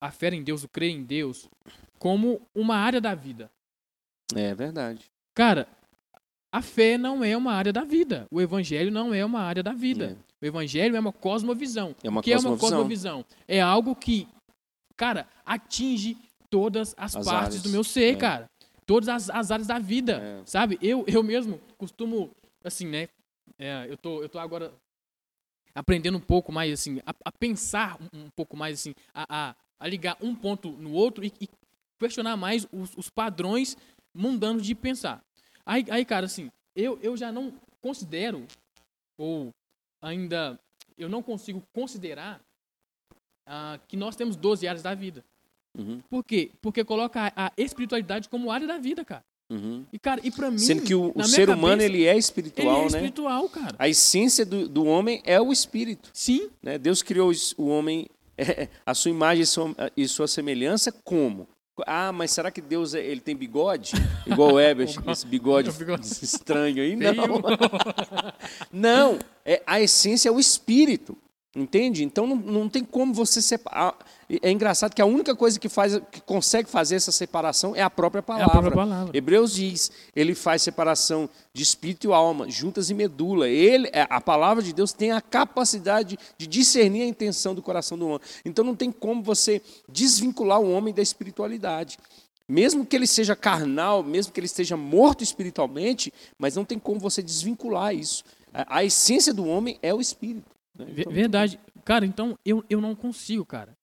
[0.00, 1.48] a fé em Deus, o crer em Deus,
[1.98, 3.50] como uma área da vida.
[4.32, 5.00] É verdade.
[5.34, 5.66] Cara,
[6.52, 8.28] a fé não é uma área da vida.
[8.30, 10.16] O evangelho não é uma área da vida.
[10.40, 11.96] O evangelho é uma cosmovisão.
[12.04, 13.22] É uma o que é uma cosmovisão.
[13.22, 13.24] cosmovisão?
[13.48, 14.28] É algo que,
[14.96, 16.16] cara, atinge
[16.50, 18.16] todas as, As partes áreas, do meu ser, é.
[18.16, 18.50] cara.
[18.86, 20.46] Todas as, as áreas da vida, É.
[20.46, 20.78] sabe?
[20.80, 22.30] Eu, eu mesmo costumo,
[22.64, 23.08] assim, né?
[23.58, 24.72] é, eu, tô, eu tô agora
[25.74, 29.56] aprendendo um pouco mais, assim, a, a pensar um, um pouco mais, assim, a, a,
[29.78, 31.48] a ligar um ponto no outro e, e
[31.98, 33.76] questionar mais os, os padrões
[34.14, 35.22] mundanos de pensar.
[35.64, 38.46] Aí, aí cara, assim, eu, eu já não considero,
[39.18, 39.50] ou
[40.00, 40.58] ainda
[40.96, 42.40] eu não consigo considerar
[43.46, 45.24] ah, que nós temos 12 áreas da vida.
[45.78, 46.00] Uhum.
[46.08, 46.50] Por quê?
[46.60, 49.24] Porque coloca a, a espiritualidade como área da vida, cara.
[49.48, 49.84] Uhum.
[49.92, 50.58] E, cara, e pra mim.
[50.58, 52.86] Sendo que o, o ser humano cabeça, ele é espiritual, ele é né?
[52.88, 53.76] espiritual, cara.
[53.78, 56.10] A essência do, do homem é o espírito.
[56.12, 56.78] Sim, Né?
[56.78, 61.46] Deus criou o homem é, a sua imagem e sua, e sua semelhança como?
[61.86, 63.92] Ah, mas será que Deus é- ele tem bigode?
[64.26, 66.06] Igual o Heber, esse bigode bigode.
[66.06, 66.96] estranho aí?
[66.96, 67.14] Não.
[68.72, 71.16] Não, é, a essência é o espírito.
[71.56, 72.04] Entende?
[72.04, 73.96] Então não, não tem como você separar.
[74.42, 77.88] É engraçado que a única coisa que faz, que consegue fazer essa separação é a
[77.88, 78.46] própria é palavra.
[78.46, 79.16] a própria palavra.
[79.16, 83.48] Hebreus diz, ele faz separação de espírito e alma, juntas e medula.
[83.48, 87.96] Ele, é, a palavra de Deus tem a capacidade de discernir a intenção do coração
[87.96, 88.20] do homem.
[88.44, 91.96] Então não tem como você desvincular o homem da espiritualidade.
[92.46, 97.00] Mesmo que ele seja carnal, mesmo que ele esteja morto espiritualmente, mas não tem como
[97.00, 98.24] você desvincular isso.
[98.52, 100.55] A, a essência do homem é o espírito.
[100.78, 100.86] Né?
[100.96, 101.60] Então, Verdade.
[101.84, 103.76] Cara, então eu, eu não consigo, cara,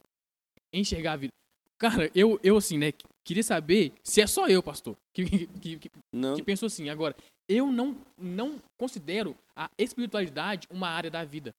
[0.72, 1.34] enxergar a vida.
[1.78, 5.26] Cara, eu, eu assim, né, queria saber se é só eu, pastor, que,
[5.60, 6.90] que, que, não, que pensou assim.
[6.90, 7.16] Agora,
[7.48, 11.54] eu não, não considero a espiritualidade uma área da vida.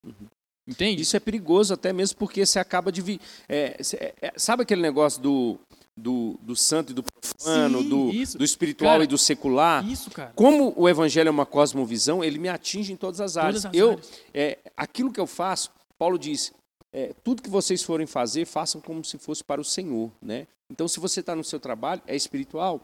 [0.66, 1.02] Entende?
[1.02, 3.20] Isso é perigoso até mesmo porque você acaba de...
[3.48, 5.60] é, é, é, sabe aquele negócio do,
[5.96, 8.36] do, do santo e do profano, Sim, do, isso.
[8.38, 9.86] do espiritual Cara, e do secular?
[9.88, 10.32] Isso, cara.
[10.34, 13.62] Como o evangelho é uma cosmovisão, ele me atinge em todas as áreas.
[13.62, 14.12] Todas as eu, áreas.
[14.32, 16.52] é, aquilo que eu faço, Paulo diz,
[16.92, 20.46] é, tudo que vocês forem fazer, façam como se fosse para o Senhor, né?
[20.70, 22.80] Então, se você está no seu trabalho, é espiritual.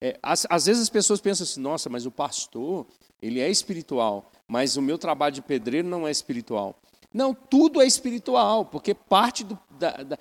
[0.00, 2.86] É, às, às vezes as pessoas pensam assim, nossa, mas o pastor,
[3.20, 6.76] ele é espiritual, mas o meu trabalho de pedreiro não é espiritual.
[7.12, 10.18] Não, tudo é espiritual, porque parte do, da, da-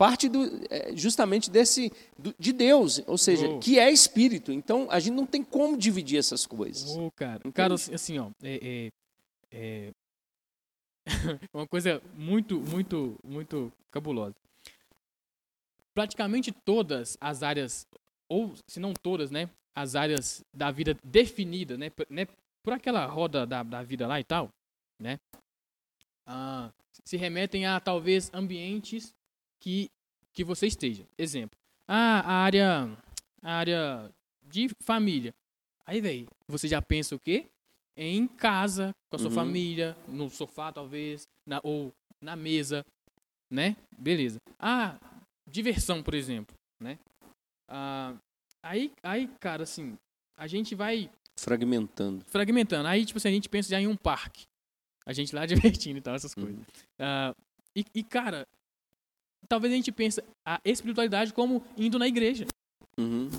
[0.00, 0.40] parte do,
[0.70, 1.92] é, justamente desse
[2.38, 3.58] de Deus, ou seja, Oh.
[3.58, 4.50] que é espírito.
[4.50, 6.96] Então a gente não tem como dividir essas coisas.
[6.96, 7.42] Ô, cara.
[7.52, 8.90] Cara, assim, ó, é,
[9.52, 9.90] é, é
[11.52, 14.34] uma coisa muito, muito, muito cabulosa.
[15.92, 17.86] Praticamente todas as áreas,
[18.26, 22.26] ou se não todas, né, as áreas da vida definida, né, por, né,
[22.62, 24.48] por aquela roda da, da vida lá e tal,
[24.98, 25.20] né,
[26.26, 26.72] ah,
[27.04, 29.12] se remetem a talvez ambientes
[29.60, 29.88] que,
[30.32, 31.04] que você esteja.
[31.18, 31.56] Exemplo,
[31.86, 32.98] ah, a área,
[33.42, 34.10] a área
[34.42, 35.32] de família.
[35.86, 37.46] Aí, velho, você já pensa o quê?
[37.96, 39.34] Em casa, com a sua Uhum.
[39.34, 42.84] família, no sofá, talvez, na, ou na mesa,
[43.50, 43.76] né?
[43.98, 44.38] Beleza.
[44.58, 44.96] Ah,
[45.50, 46.98] diversão, por exemplo, né?
[47.68, 48.14] Ah,
[48.62, 49.98] aí, aí, cara, assim,
[50.36, 52.24] a gente vai Fragmentando.
[52.26, 52.86] fragmentando.
[52.88, 54.44] Aí, tipo assim, a gente pensa já em um parque.
[55.06, 55.44] A gente lá
[55.80, 56.44] divertindo e tal, essas Uhum.
[56.44, 56.64] coisas.
[56.98, 57.34] Ah,
[57.74, 58.46] e, e, cara,
[59.48, 62.46] talvez a gente pense a espiritualidade como indo na igreja.
[62.98, 63.30] Uhum.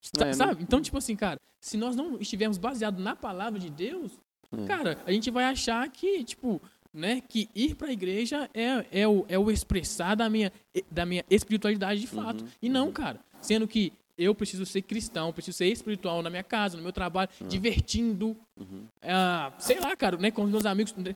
[0.00, 0.54] Sa- É, sabe?
[0.54, 4.12] não- Então, tipo assim, cara, se nós não estivermos baseados na palavra de Deus,
[4.52, 4.64] É.
[4.66, 6.60] cara, a gente vai achar que, tipo,
[6.92, 10.52] né, que ir pra igreja é, é, o, é o expressar da minha,
[10.90, 12.42] da minha espiritualidade de fato.
[12.42, 13.20] Uhum, E não, cara.
[13.40, 17.28] Sendo que eu preciso ser cristão, preciso ser espiritual na minha casa, no meu trabalho,
[17.48, 18.36] divertindo.
[18.58, 18.86] Uhum.
[19.02, 21.14] ah, sei lá, cara, né, com os meus amigos, né,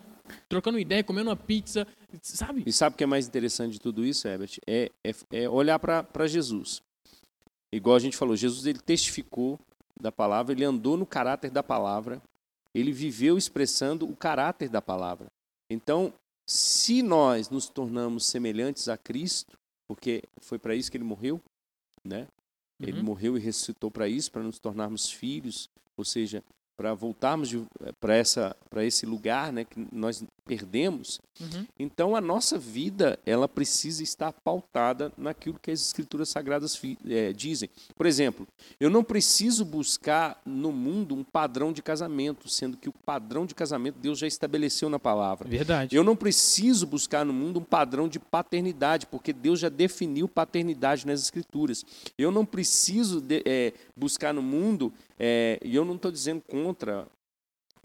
[0.48, 1.86] trocando ideia, comendo uma pizza,
[2.22, 2.62] sabe?
[2.66, 4.58] E sabe o que é mais interessante de tudo isso, Herbert?
[4.66, 6.82] É, é, é olhar para Jesus.
[7.72, 9.58] Igual a gente falou, Jesus ele testificou
[10.00, 12.20] da palavra, ele andou no caráter da palavra,
[12.74, 15.26] ele viveu expressando o caráter da palavra.
[15.70, 16.12] Então,
[16.46, 19.56] se nós nos tornamos semelhantes a Cristo,
[19.88, 21.40] porque foi para isso que ele morreu,
[22.04, 22.26] né?
[22.80, 23.04] Ele Uhum.
[23.04, 26.42] morreu e ressuscitou para isso, para nos tornarmos filhos, ou seja,
[26.76, 27.50] para voltarmos
[28.00, 31.20] para essa para esse lugar, né, que nós perdemos.
[31.40, 31.66] Uhum.
[31.78, 36.78] Então a nossa vida ela precisa estar pautada naquilo que as escrituras sagradas
[37.08, 37.70] eh, dizem.
[37.96, 38.46] Por exemplo,
[38.80, 43.54] eu não preciso buscar no mundo um padrão de casamento, sendo que o padrão de
[43.54, 45.48] casamento Deus já estabeleceu na palavra.
[45.48, 45.94] Verdade.
[45.94, 51.06] Eu não preciso buscar no mundo um padrão de paternidade, porque Deus já definiu paternidade
[51.06, 51.84] nas Escrituras.
[52.18, 57.06] Eu não preciso de- eh, buscar no mundo, eh, e eu não estou dizendo contra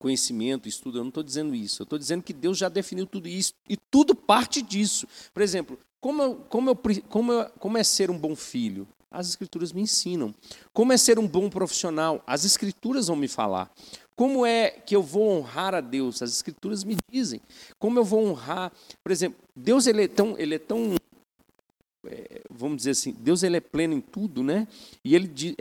[0.06, 1.82] conhecimento, estudo, eu não estou dizendo isso.
[1.82, 5.08] Eu estou dizendo que Deus já definiu tudo isso e tudo parte disso.
[5.34, 6.78] Por exemplo, como, eu- como, eu
[7.10, 8.88] como, eu- como é ser um bom filho?
[9.10, 10.32] As Escrituras me ensinam.
[10.72, 12.24] Como é ser um bom profissional?
[12.28, 13.74] As Escrituras vão me falar.
[14.16, 16.22] Como é que eu vou honrar a Deus?
[16.22, 17.42] As Escrituras me dizem.
[17.80, 18.72] Como eu vou honrar?
[19.04, 20.94] Por exemplo, Deus ele é tão, ele é tão
[22.06, 24.68] é, vamos dizer assim, Deus ele é pleno em tudo, né?
[25.04, 25.56] E ele diz,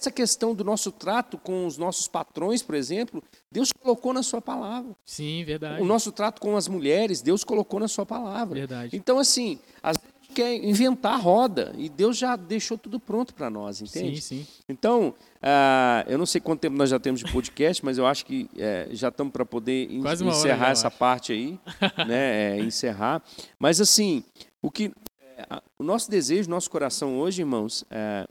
[0.00, 3.22] essa questão do nosso trato com os nossos patrões, por exemplo,
[3.52, 4.96] Deus colocou na sua palavra.
[5.04, 5.82] Sim, verdade.
[5.82, 8.58] O nosso trato com as mulheres, Deus colocou na sua palavra.
[8.58, 8.96] Verdade.
[8.96, 12.98] Então, assim, às vezes a gente quer inventar a roda e Deus já deixou tudo
[12.98, 14.22] pronto para nós, entende?
[14.22, 14.46] Sim, sim.
[14.66, 18.24] Então, uh, eu não sei quanto tempo nós já temos de podcast, mas eu acho
[18.24, 21.58] que é, já estamos para poder encerrar já, essa parte aí,
[22.08, 22.56] né?
[22.56, 23.22] É, encerrar.
[23.58, 24.24] Mas assim,
[24.62, 24.92] o que
[25.36, 28.26] é, o nosso desejo, nosso coração hoje, irmãos, é,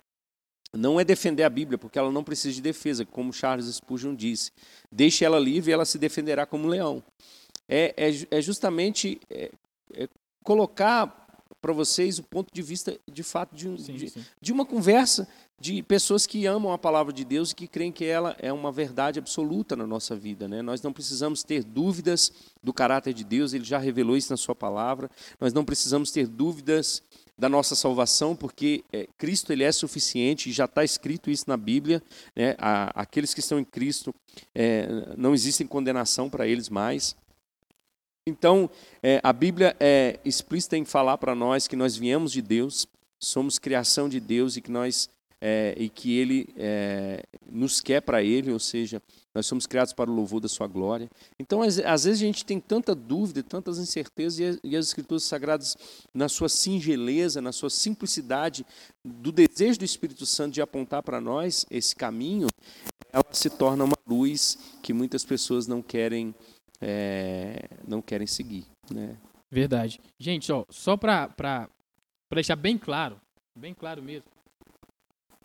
[0.73, 4.51] não é defender a Bíblia, porque ela não precisa de defesa, como Charles Spurgeon disse.
[4.91, 7.03] Deixe ela livre e ela se defenderá como um leão.
[7.67, 9.51] É, é, é justamente é,
[9.93, 10.07] é
[10.43, 11.19] colocar
[11.61, 14.25] para vocês o ponto de vista, de fato, de, um, sim, de, sim.
[14.39, 15.27] de, uma conversa
[15.59, 18.71] de pessoas que amam a palavra de Deus e que creem que ela é uma
[18.71, 20.47] verdade absoluta na nossa vida.
[20.47, 20.61] Né?
[20.61, 22.31] Nós não precisamos ter dúvidas
[22.63, 25.11] do caráter de Deus, ele já revelou isso na sua palavra.
[25.39, 27.03] Nós não precisamos ter dúvidas
[27.39, 31.55] da nossa salvação, porque é, Cristo ele é suficiente, e já está escrito isso na
[31.55, 32.03] Bíblia.
[32.35, 32.53] Né?
[32.57, 34.13] A, aqueles que estão em Cristo
[34.53, 34.87] é,
[35.17, 37.15] não existem condenação para eles mais.
[38.27, 38.69] Então,
[39.01, 42.85] é, a Bíblia é explícita em falar para nós que nós viemos de Deus,
[43.17, 45.09] somos criação de Deus e que nós
[45.41, 46.49] é, e que Ele
[47.49, 49.01] nos quer para Ele, ou seja,
[49.35, 51.09] nós somos criados para o louvor da Sua glória.
[51.39, 55.77] Então, às, vezes a gente tem tanta dúvida, tantas incertezas, e e as Escrituras Sagradas,
[56.13, 58.65] na sua singeleza, na sua simplicidade,
[59.05, 62.47] do desejo do Espírito Santo de apontar para nós esse caminho,
[63.11, 66.33] ela se torna uma luz que muitas pessoas não querem,
[66.81, 68.65] é, não querem seguir.
[68.91, 69.15] Né?
[69.51, 69.99] Verdade.
[70.19, 71.69] Gente, ó, só para
[72.33, 73.19] deixar bem claro,
[73.55, 74.27] bem claro mesmo,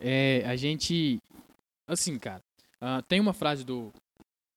[0.01, 1.19] é, a gente,
[1.87, 2.43] assim, cara,
[2.85, 3.91] uh, tem uma frase do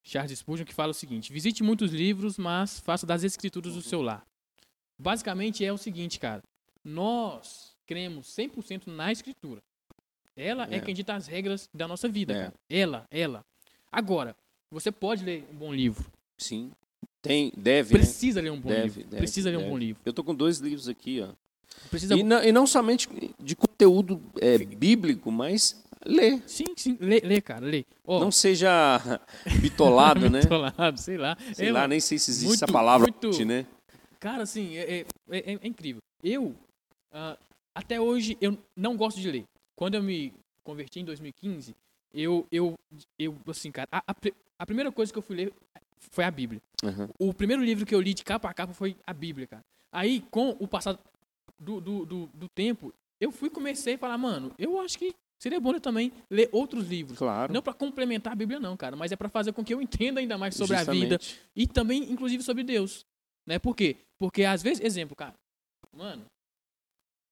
[0.03, 4.01] Charles Spurgeon que fala o seguinte: visite muitos livros, mas faça das escrituras o seu
[4.01, 4.25] lar.
[4.99, 6.43] Basicamente é o seguinte, cara,
[6.84, 9.61] nós cremos 100% na escritura.
[10.36, 10.75] Ela é.
[10.75, 10.80] é.
[10.80, 12.36] quem dita as regras da nossa vida, é.
[12.36, 12.53] cara.
[12.69, 13.45] Ela, ela.
[13.91, 14.36] Agora,
[14.71, 16.11] você pode ler um bom livro.
[16.38, 16.71] Sim.
[17.21, 17.93] Tem, deve.
[17.93, 17.99] Né?
[17.99, 18.49] Precisa né?
[18.49, 19.03] ler um bom deve, livro.
[19.03, 19.61] Deve, Precisa deve.
[19.61, 20.01] ler um bom livro.
[20.05, 21.30] Eu tô com dois livros aqui, ó.
[21.89, 22.15] Precisa...
[22.15, 23.07] E, não, e não somente
[23.39, 26.41] de conteúdo é, bíblico, mas lê.
[26.47, 27.86] Sim, sim, lê, lê cara, lê.
[28.03, 28.20] Oh.
[28.20, 28.99] Não seja
[29.62, 30.41] bitolado, né?
[30.41, 31.38] bitolado, sei lá.
[31.53, 33.45] Sei lá, nem sei se existe muito, essa palavra, muito...
[33.45, 33.66] né?
[34.20, 36.01] Cara, assim, é, é, é, é incrível.
[36.24, 36.55] Eu,
[37.14, 37.38] uh,
[37.76, 39.43] até hoje, eu não gosto de ler.
[39.76, 40.34] Quando eu me
[40.64, 41.76] converti em 2015,
[42.14, 42.74] eu, eu,
[43.20, 44.16] eu assim, cara, a, a,
[44.60, 45.53] a primeira coisa que eu fui ler
[46.12, 46.62] foi a Bíblia.
[46.84, 47.10] Uhum.
[47.20, 49.64] O primeiro livro que eu li de capa a capa foi a Bíblia, cara.
[49.91, 50.99] Aí, com o passado
[51.60, 55.60] do, do, do, do tempo, eu fui comecei a falar, mano, eu acho que seria
[55.60, 57.18] bom eu também ler outros livros.
[57.18, 57.54] Claro.
[57.54, 60.20] Não para complementar a Bíblia, não, cara, mas é para fazer com que eu entenda
[60.20, 61.06] ainda mais sobre Justamente.
[61.06, 61.20] a vida
[61.56, 63.06] e também, inclusive, sobre Deus.
[63.46, 63.60] Né?
[63.60, 63.98] Por quê?
[64.20, 65.34] Porque às vezes, exemplo, cara,
[65.96, 66.26] mano,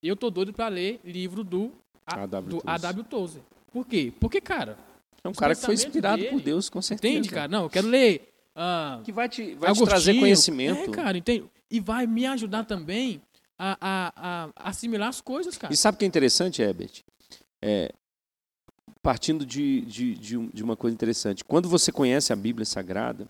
[0.01, 1.72] eu tô doido para ler livro do
[2.06, 3.03] A.W.
[3.06, 3.41] Tozer.
[3.72, 4.14] Por quê?
[4.20, 4.78] Porque, cara.
[5.24, 7.14] É um cara que foi inspirado dele, por Deus, com certeza.
[7.14, 7.47] Entende, cara?
[7.47, 8.32] Não, eu quero ler.
[8.56, 10.89] Uh, que vai te, vai te trazer conhecimento.
[10.89, 11.45] É, cara, entende?
[11.70, 13.22] E vai me ajudar também
[13.58, 15.74] a, a, a assimilar as coisas, cara.
[15.74, 17.03] E sabe o que é interessante, Herbert?
[17.64, 17.91] É,
[19.01, 21.43] partindo de, de, de, de, uma coisa interessante.
[21.43, 23.28] Quando você conhece a Bíblia Sagrada,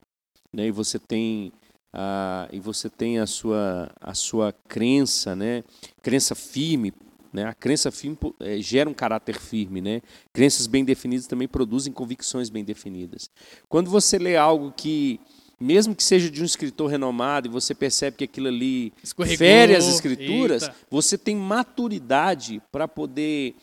[0.54, 1.52] né, e você tem
[1.94, 5.64] a, e você tem a sua, a sua crença, né,
[6.02, 6.94] crença firme,
[7.34, 10.02] né, a crença firme é, gera um caráter firme, né?
[10.32, 13.30] Crenças bem definidas também produzem convicções bem definidas.
[13.68, 15.20] Quando você lê algo que
[15.60, 18.94] mesmo que seja de um escritor renomado, e você percebe que aquilo ali
[19.38, 20.76] fere as escrituras, eita.
[20.90, 23.56] você tem maturidade para poder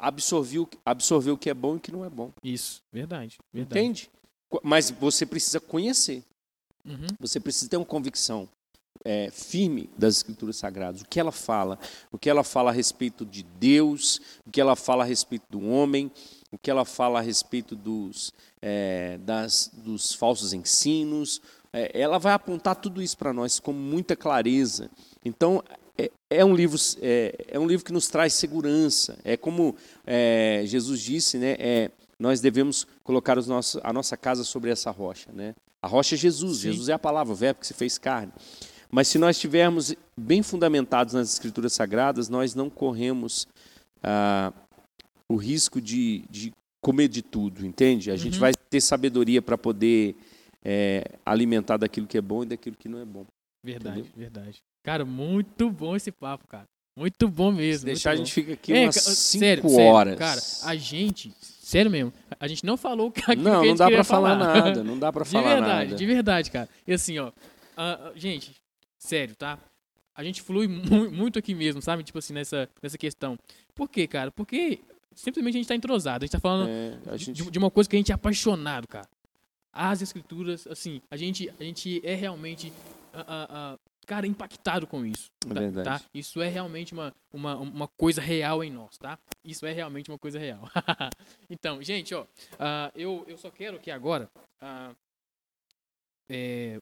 [0.00, 2.32] absorver, absorver o que é bom e o que não é bom.
[2.42, 3.38] Isso, verdade.
[3.52, 3.78] verdade.
[3.78, 4.10] Entende?
[4.62, 6.24] Mas você precisa conhecer.
[6.84, 7.06] Uhum.
[7.20, 8.48] Você precisa ter uma convicção
[9.04, 11.02] é, firme das Escrituras Sagradas.
[11.02, 11.78] O que ela fala,
[12.10, 15.64] o que ela fala a respeito de Deus, o que ela fala a respeito do
[15.66, 16.10] homem,
[16.50, 21.40] o que ela fala a respeito dos, é, das, dos falsos ensinos.
[21.72, 24.90] É, ela vai apontar tudo isso para nós com muita clareza.
[25.24, 25.62] Então,
[26.00, 29.18] é, é um livro, é, é, um livro que nos traz segurança.
[29.24, 29.76] É como
[30.06, 31.56] é, Jesus disse, né?
[31.58, 35.30] É, nós devemos colocar os nossos, a nossa casa sobre essa rocha.
[35.32, 35.54] Né?
[35.82, 36.72] A rocha é Jesus, Sim.
[36.72, 38.32] Jesus é a palavra, o verbo que se fez carne.
[38.90, 43.46] Mas se nós estivermos bem fundamentados nas Escrituras Sagradas, nós não corremos
[44.02, 44.52] ah,
[45.28, 48.10] o risco de, de comer de tudo, entende?
[48.10, 48.18] A uhum.
[48.18, 50.16] gente vai ter sabedoria para poder
[50.64, 53.24] é, alimentar daquilo que é bom e daquilo que não é bom.
[53.62, 54.12] Verdade, entendeu?
[54.16, 54.62] verdade.
[54.82, 56.66] Cara, muito bom esse papo, cara.
[56.96, 57.80] Muito bom mesmo.
[57.80, 60.18] Se deixar, a gente fica aqui é, umas 5 horas.
[60.18, 63.76] Sério, cara, a gente, sério mesmo, a gente não falou que aquilo Não, que não
[63.76, 65.96] dá para falar nada, não dá para falar verdade, nada.
[65.96, 66.68] De verdade, cara.
[66.86, 68.54] E assim, ó, uh, gente,
[68.98, 69.58] sério, tá?
[70.14, 72.02] A gente flui mu muito aqui mesmo, sabe?
[72.02, 73.38] Tipo assim, nessa, nessa questão.
[73.74, 74.30] Por quê, cara?
[74.30, 74.80] Porque
[75.14, 76.24] simplesmente a gente tá entrosado.
[76.24, 77.42] A gente tá falando é, gente...
[77.42, 79.08] de, de, uma coisa que a gente é apaixonado, cara.
[79.72, 82.72] As escrituras, assim, a gente, a gente é realmente
[83.14, 83.78] uh, uh,
[84.10, 85.30] cara, impactado com isso.
[85.48, 86.04] É tá, tá?
[86.12, 89.16] Isso é realmente uma, uma, uma coisa real em nós, tá?
[89.44, 90.68] Isso é realmente uma coisa real.
[91.48, 92.26] então, gente, ó,
[92.58, 94.28] ah, eu, eu só quero que agora
[94.60, 94.92] ah,
[96.28, 96.78] é,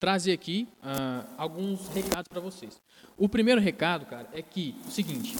[0.00, 2.80] trazer aqui ah, alguns recados para vocês.
[3.18, 5.36] O primeiro recado, cara, é que o seguinte,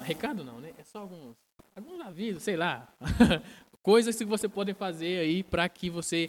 [0.00, 0.74] recado não, né?
[0.76, 1.36] É só alguns,
[1.76, 2.92] alguns avisos, sei lá,
[3.84, 6.28] coisas que você pode fazer aí para que você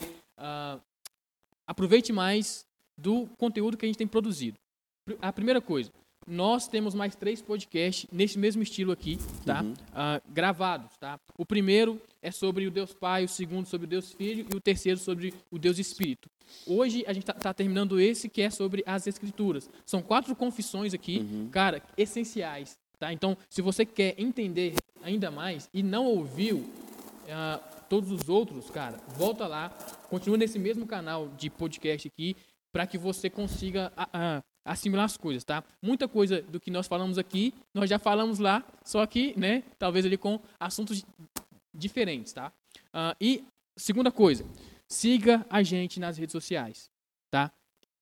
[1.65, 2.68] aproveite mais
[3.01, 4.57] do conteúdo que a gente tem produzido.
[5.05, 5.91] Pr- A primeira coisa,
[6.27, 9.63] nós temos mais três podcasts nesse mesmo estilo aqui, tá?
[9.93, 11.19] Ah, gravados, tá?
[11.37, 14.59] O primeiro é sobre o Deus Pai, o segundo sobre o Deus Filho e o
[14.61, 16.29] terceiro sobre o Deus Espírito.
[16.67, 19.69] Hoje a gente tá, tá terminando esse que é sobre as Escrituras.
[19.85, 23.11] São quatro confissões aqui, cara, essenciais, tá?
[23.13, 26.69] Então, se você quer entender ainda mais e não ouviu
[27.29, 27.57] ah,
[27.89, 29.69] todos os outros, cara, volta lá,
[30.09, 32.35] continua nesse mesmo canal de podcast aqui,
[32.71, 33.91] para que você consiga
[34.65, 35.63] assimilar as coisas, tá?
[35.83, 40.05] Muita coisa do que nós falamos aqui, nós já falamos lá, só que, né, talvez
[40.05, 41.03] ali com assuntos
[41.75, 42.51] diferentes, tá?
[42.93, 43.43] Ah, e
[43.77, 44.45] segunda coisa,
[44.87, 46.89] siga a gente nas redes sociais,
[47.31, 47.51] tá?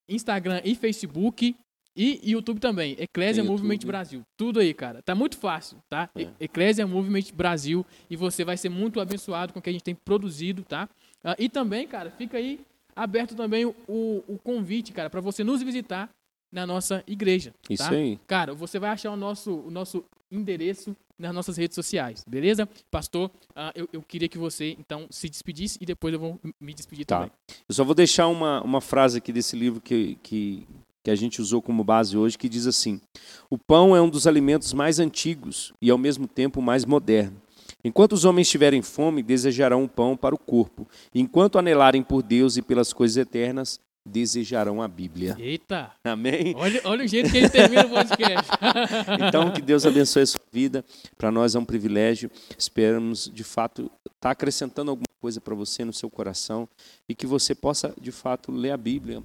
[0.09, 1.55] Instagram e Facebook
[1.95, 3.79] e YouTube também, Eclésia Movement.
[3.79, 4.21] Brasil.
[4.37, 5.01] Tudo aí, cara.
[5.01, 6.09] Tá muito fácil, tá?
[6.15, 6.29] É.
[6.39, 9.95] Eclésia Movement Brasil e você vai ser muito abençoado com o que a gente tem
[9.95, 10.87] produzido, tá?
[11.23, 12.59] Ah, e também, cara, fica aí
[12.97, 16.09] aberto também o, o, convite, cara, para você nos visitar
[16.51, 17.53] na nossa igreja.
[17.69, 17.91] Isso tá?
[17.91, 18.19] aí.
[18.27, 22.67] Cara, você vai achar o nosso, o nosso endereço nas nossas redes sociais, beleza?
[22.91, 26.73] Pastor, ah, eu, eu queria que você, então, se despedisse e depois eu vou me
[26.73, 27.17] despedir Tá.
[27.17, 27.31] também.
[27.67, 30.67] Eu só vou deixar uma, uma frase aqui desse livro que, que,
[31.03, 33.01] que a gente usou como base hoje, que diz assim:
[33.49, 37.41] O pão é um dos alimentos mais antigos e, ao mesmo tempo, mais moderno.
[37.83, 40.87] Enquanto os homens tiverem fome, desejarão o pão para o corpo.
[41.13, 45.35] Enquanto anelarem por Deus e pelas coisas eternas, desejarão a Bíblia.
[45.37, 45.91] Eita!
[46.03, 46.53] Amém?
[46.55, 48.47] Olha, olha o jeito que ele termina o podcast.
[49.27, 50.83] Então, que Deus abençoe a sua vida.
[51.17, 52.31] Para nós é um privilégio.
[52.57, 56.67] Esperamos, de fato, estar acrescentando alguma coisa para você no seu coração
[57.07, 59.23] e que você possa, de fato, ler a Bíblia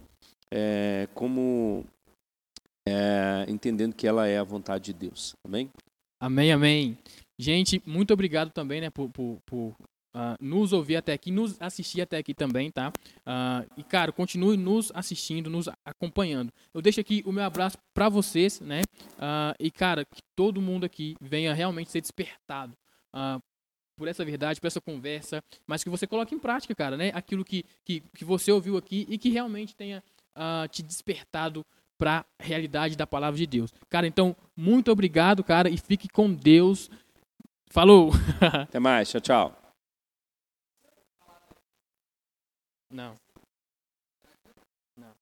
[0.50, 1.84] é, como
[2.86, 5.34] é, entendendo que ela é a vontade de Deus.
[5.44, 5.70] Amém?
[6.20, 6.98] Amém, amém.
[7.39, 9.76] Gente, muito obrigado também, né, por, por, por,
[10.14, 12.93] ah, nos ouvir até aqui, nos assistir até aqui também, tá?
[13.24, 16.53] Ah, e, cara, continue nos assistindo, nos acompanhando.
[16.74, 18.83] Eu deixo aqui o meu abraço para vocês, né?
[19.18, 22.76] Ah, e, cara, que todo mundo aqui venha realmente ser despertado
[23.97, 27.11] por essa verdade, por essa conversa, mas que você coloque em prática, cara, né?
[27.14, 30.03] Aquilo que, que, que você ouviu aqui e que realmente tenha
[30.35, 31.64] ah, te despertado
[31.97, 33.72] para a realidade da palavra de Deus.
[33.89, 36.91] Cara, então, muito obrigado, cara, e fique com Deus.
[37.73, 38.11] Falou!
[38.68, 39.09] Até mais.
[39.09, 39.57] Tchau, tchau.
[42.91, 43.14] Não.
[44.95, 45.14] Não.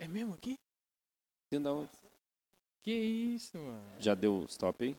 [0.00, 0.56] É mesmo aqui?
[1.54, 1.88] Onde?
[2.82, 4.00] Que isso, mano?
[4.00, 4.86] Já deu stop aí?